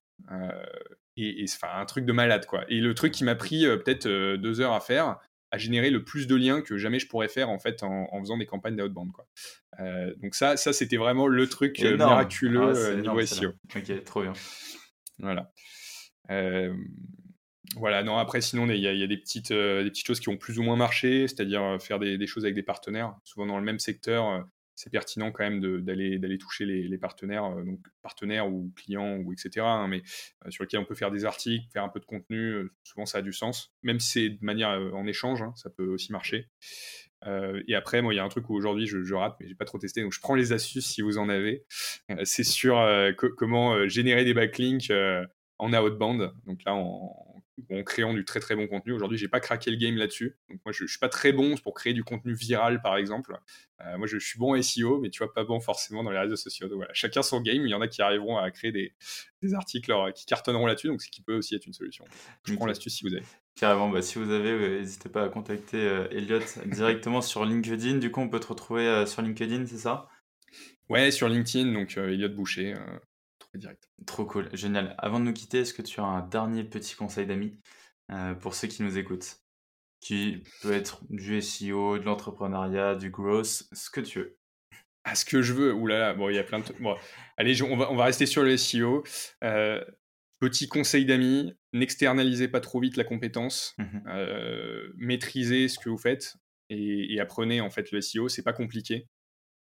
et, 1.19 1.45
enfin 1.47 1.79
un 1.79 1.85
truc 1.85 2.05
de 2.05 2.13
malade 2.13 2.45
quoi. 2.45 2.65
Et 2.69 2.79
le 2.79 2.93
truc 2.93 3.13
qui 3.13 3.23
m'a 3.23 3.35
pris 3.35 3.65
euh, 3.65 3.77
peut-être 3.77 4.05
euh, 4.05 4.37
deux 4.37 4.61
heures 4.61 4.73
à 4.73 4.79
faire 4.79 5.17
a 5.51 5.57
généré 5.57 5.89
le 5.89 6.03
plus 6.03 6.27
de 6.27 6.35
liens 6.35 6.61
que 6.61 6.77
jamais 6.77 6.99
je 6.99 7.07
pourrais 7.07 7.27
faire 7.27 7.49
en 7.49 7.59
fait 7.59 7.83
en, 7.83 8.19
faisant 8.19 8.37
des 8.37 8.45
campagnes 8.45 8.75
d'outbound 8.75 9.11
quoi. 9.11 9.27
Euh, 9.79 10.13
donc 10.21 10.35
ça, 10.35 10.57
ça 10.57 10.73
c'était 10.73 10.97
vraiment 10.97 11.27
le 11.27 11.47
truc 11.47 11.79
miraculeux 11.79 12.73
ah, 12.75 12.95
niveau 12.95 13.25
SEO. 13.25 13.53
Ok, 13.75 14.03
trop 14.03 14.21
bien. 14.21 14.33
Voilà. 15.19 15.51
voilà, 17.75 18.03
non, 18.03 18.17
après, 18.17 18.41
sinon, 18.41 18.69
il 18.69 18.79
y, 18.79 18.87
a, 18.87 19.07
des, 19.07 19.17
petites, 19.17 19.51
des 19.51 19.89
petites 19.89 20.07
choses 20.07 20.19
qui 20.21 20.29
ont 20.29 20.37
plus 20.37 20.59
ou 20.59 20.63
moins 20.63 20.77
marché, 20.77 21.27
c'est-à-dire 21.27 21.77
faire 21.81 21.99
des, 21.99 22.17
des, 22.17 22.27
choses 22.27 22.45
avec 22.45 22.55
des 22.55 22.63
partenaires, 22.63 23.15
souvent 23.25 23.45
dans 23.45 23.57
le 23.57 23.65
même 23.65 23.79
secteur 23.79 24.45
c'est 24.79 24.89
pertinent 24.89 25.29
quand 25.33 25.43
même 25.43 25.59
d'aller 25.81 26.37
toucher 26.37 26.65
les, 26.65 26.97
partenaires, 26.97 27.43
euh, 27.43 27.63
donc 27.65 27.79
partenaires 28.01 28.47
ou 28.47 28.71
clients 28.77 29.17
ou 29.17 29.33
etc. 29.33 29.65
Hein, 29.65 29.89
mais 29.89 30.01
euh, 30.45 30.51
sur 30.51 30.63
lesquels 30.63 30.79
on 30.79 30.85
peut 30.85 30.95
faire 30.95 31.11
des 31.11 31.25
articles, 31.25 31.65
faire 31.73 31.83
un 31.83 31.89
peu 31.89 31.99
de 31.99 32.05
contenu. 32.05 32.51
Euh, 32.51 32.71
souvent, 32.83 33.05
ça 33.05 33.17
a 33.17 33.21
du 33.21 33.33
sens, 33.33 33.73
même 33.83 33.99
si 33.99 34.11
c'est 34.11 34.29
de 34.29 34.37
manière 34.41 34.69
en 34.93 35.05
échange, 35.05 35.41
hein, 35.41 35.51
ça 35.57 35.69
peut 35.69 35.85
aussi 35.85 36.13
marcher. 36.13 36.47
et 37.67 37.75
après, 37.75 38.01
moi, 38.01 38.13
il 38.13 38.17
y 38.17 38.19
a 38.19 38.23
un 38.23 38.29
truc 38.29 38.49
où 38.49 38.55
aujourd'hui 38.55 38.87
je, 38.87 39.13
rate, 39.13 39.35
mais 39.41 39.49
j'ai 39.49 39.55
pas 39.55 39.65
trop 39.65 39.79
testé, 39.79 40.01
donc 40.01 40.13
je 40.13 40.21
prends 40.21 40.35
les 40.35 40.53
astuces 40.53 40.85
si 40.85 41.01
vous 41.01 41.17
en 41.17 41.27
avez. 41.27 41.65
c'est 42.23 42.45
sur 42.45 42.81
comment 43.37 43.87
générer 43.89 44.23
des 44.23 44.33
backlinks 44.33 44.93
en 45.57 45.73
outbound. 45.73 46.31
Donc 46.45 46.63
là, 46.65 46.73
en, 46.75 47.28
en 47.69 47.83
créant 47.83 48.13
du 48.13 48.25
très 48.25 48.39
très 48.39 48.55
bon 48.55 48.67
contenu. 48.67 48.93
Aujourd'hui, 48.93 49.17
j'ai 49.17 49.27
pas 49.27 49.39
craqué 49.39 49.71
le 49.71 49.77
game 49.77 49.95
là-dessus. 49.95 50.35
Donc 50.49 50.59
moi, 50.65 50.71
je, 50.71 50.85
je, 50.85 50.89
suis 50.89 50.99
pas 50.99 51.09
très 51.09 51.31
bon 51.31 51.55
pour 51.57 51.73
créer 51.73 51.93
du 51.93 52.03
contenu 52.03 52.33
viral, 52.33 52.81
par 52.81 52.97
exemple. 52.97 53.37
Euh, 53.81 53.97
moi, 53.97 54.07
je, 54.07 54.17
suis 54.17 54.37
bon 54.37 54.57
en 54.57 54.61
SEO, 54.61 54.99
mais 54.99 55.09
tu 55.09 55.19
vois, 55.19 55.33
pas 55.33 55.43
bon 55.43 55.59
forcément 55.59 56.03
dans 56.03 56.11
les 56.11 56.19
réseaux 56.19 56.35
sociaux. 56.35 56.67
Donc 56.67 56.77
voilà, 56.77 56.93
chacun 56.93 57.21
son 57.21 57.41
game. 57.41 57.65
Il 57.65 57.69
y 57.69 57.73
en 57.73 57.81
a 57.81 57.87
qui 57.87 58.01
arriveront 58.01 58.37
à 58.37 58.49
créer 58.51 58.71
des, 58.71 58.93
articles 59.53 59.93
qui 60.15 60.25
cartonneront 60.25 60.65
là-dessus, 60.65 60.87
donc 60.87 61.01
ce 61.01 61.09
qui 61.09 61.21
peut 61.21 61.35
aussi 61.35 61.55
être 61.55 61.65
une 61.65 61.73
solution. 61.73 62.05
Je 62.43 62.53
prends 62.55 62.65
l'astuce 62.65 62.95
si 62.95 63.03
vous 63.07 63.13
avez. 63.13 63.23
Carrément, 63.55 63.89
bah, 63.89 64.01
si 64.01 64.19
vous 64.19 64.31
avez, 64.31 64.79
n'hésitez 64.79 65.09
pas 65.09 65.23
à 65.23 65.29
contacter 65.29 65.77
euh, 65.77 66.07
Elliot 66.11 66.39
directement 66.65 67.21
sur 67.21 67.45
LinkedIn. 67.45 67.97
Du 67.97 68.11
coup, 68.11 68.21
on 68.21 68.29
peut 68.29 68.39
te 68.39 68.47
retrouver 68.47 68.87
euh, 68.87 69.05
sur 69.05 69.21
LinkedIn, 69.21 69.65
c'est 69.65 69.77
ça? 69.77 70.09
Ouais, 70.89 71.11
sur 71.11 71.29
LinkedIn, 71.29 71.71
donc 71.73 71.97
Elliot 71.97 72.29
Boucher 72.29 72.75
direct. 73.57 73.89
Trop 74.05 74.25
cool, 74.25 74.49
génial. 74.53 74.95
Avant 74.97 75.19
de 75.19 75.25
nous 75.25 75.33
quitter, 75.33 75.59
est-ce 75.59 75.73
que 75.73 75.81
tu 75.81 75.99
as 75.99 76.03
un 76.03 76.27
dernier 76.27 76.63
petit 76.63 76.95
conseil 76.95 77.25
d'amis 77.25 77.57
euh, 78.11 78.33
pour 78.35 78.53
ceux 78.53 78.67
qui 78.67 78.83
nous 78.83 78.97
écoutent? 78.97 79.37
Qui 80.01 80.43
peut 80.61 80.71
être 80.71 81.01
du 81.09 81.41
SEO, 81.41 81.97
de 81.97 82.03
l'entrepreneuriat, 82.03 82.95
du 82.95 83.09
growth, 83.09 83.63
ce 83.73 83.89
que 83.89 84.01
tu 84.01 84.19
veux. 84.19 84.37
À 85.03 85.15
ce 85.15 85.25
que 85.25 85.41
je 85.41 85.53
veux, 85.53 85.73
oulala, 85.73 86.13
bon, 86.13 86.29
il 86.29 86.35
y 86.35 86.39
a 86.39 86.43
plein 86.43 86.59
de. 86.59 86.65
Bon, 86.79 86.95
allez, 87.37 87.61
on 87.61 87.75
va, 87.75 87.91
on 87.91 87.95
va 87.95 88.05
rester 88.05 88.25
sur 88.25 88.43
le 88.43 88.55
SEO. 88.55 89.03
Euh, 89.43 89.83
petit 90.39 90.67
conseil 90.67 91.05
d'amis, 91.05 91.53
n'externalisez 91.73 92.47
pas 92.47 92.61
trop 92.61 92.79
vite 92.79 92.95
la 92.95 93.03
compétence, 93.03 93.75
mmh 93.77 93.83
euh, 94.07 94.89
maîtrisez 94.97 95.67
ce 95.67 95.79
que 95.79 95.89
vous 95.89 95.97
faites 95.97 96.35
et, 96.69 97.13
et, 97.13 97.19
apprenez 97.19 97.61
en 97.61 97.69
fait 97.69 97.91
le 97.91 98.01
SEO, 98.01 98.29
c'est 98.29 98.43
pas 98.43 98.53
compliqué. 98.53 99.07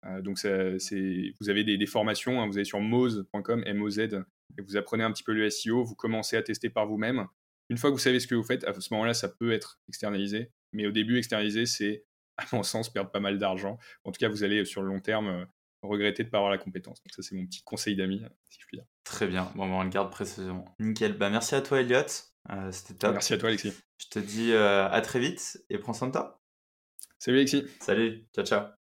Euh, 0.07 0.21
donc, 0.21 0.39
vous 0.39 1.51
avez 1.51 1.65
des, 1.65 1.87
formations, 1.87 2.41
hein, 2.41 2.47
vous 2.47 2.57
allez 2.57 2.65
sur 2.65 2.81
moz.com, 2.81 3.63
M-O-Z, 3.67 3.99
et 3.99 4.63
vous 4.63 4.77
apprenez 4.77 5.05
un 5.05 5.13
petit 5.13 5.23
peu 5.23 5.33
le 5.33 5.49
SEO, 5.49 5.85
vous 5.85 5.95
commencez 5.95 6.37
à 6.37 6.43
tester 6.43 6.71
par 6.71 6.87
vous-même. 6.87 7.27
Une 7.69 7.79
fois 7.79 7.91
que 7.91 7.95
vous 7.95 8.01
savez 8.01 8.21
ce 8.21 8.27
que 8.27 8.35
vous 8.35 8.43
faites, 8.43 8.65
à 8.65 8.79
ce 8.79 8.93
moment-là, 8.93 9.15
ça 9.15 9.29
peut 9.29 9.53
être 9.53 9.81
externalisé. 9.89 10.51
Mais 10.73 10.87
au 10.87 10.91
début, 10.91 11.19
externaliser, 11.19 11.67
c'est, 11.67 12.05
à 12.37 12.45
mon 12.53 12.63
sens, 12.63 12.93
perdre 12.93 13.11
pas 13.11 13.21
mal 13.21 13.39
d'argent. 13.39 13.79
En 14.05 14.13
tout 14.13 14.19
cas, 14.19 14.29
vous 14.29 14.45
allez, 14.45 14.65
sur 14.65 14.83
le 14.83 14.89
long 14.89 15.01
terme, 15.01 15.29
euh, 15.29 15.45
regretter 15.83 16.23
de 16.23 16.29
ne 16.29 16.31
pas 16.31 16.39
avoir 16.39 16.51
la 16.51 16.59
compétence. 16.59 17.03
Donc 17.03 17.13
ça, 17.13 17.23
c'est 17.23 17.35
mon 17.35 17.47
petit 17.47 17.63
conseil 17.63 17.97
d'amis, 17.97 18.23
si 18.51 18.61
je 18.61 18.67
puis 18.67 18.77
dire. 18.79 18.87
Très 19.05 19.27
bien. 19.27 19.51
Bon, 19.55 19.67
ben, 19.67 19.75
on 19.75 19.83
le 19.85 19.91
garde 19.91 20.11
précisément. 20.11 20.65
Nickel. 20.81 21.17
Bah, 21.17 21.31
merci 21.31 21.55
à 21.55 21.61
toi, 21.61 21.81
Elliot. 21.81 21.99
Euh, 22.51 22.73
c'était 22.73 22.95
top. 22.95 23.13
Merci 23.13 23.35
à 23.35 23.39
toi, 23.39 23.49
Alexis. 23.49 23.73
Je 23.99 24.09
te 24.09 24.19
dis 24.19 24.53
à 24.53 25.01
très 25.01 25.21
vite 25.21 25.65
et 25.71 25.79
prends 25.79 25.93
soin 25.93 26.09
de 26.09 26.13
toi. 26.13 26.43
Salut, 27.19 27.39
Alexis. 27.39 27.65
Salut. 27.81 28.27
Ciao, 28.35 28.45
ciao. 28.45 28.82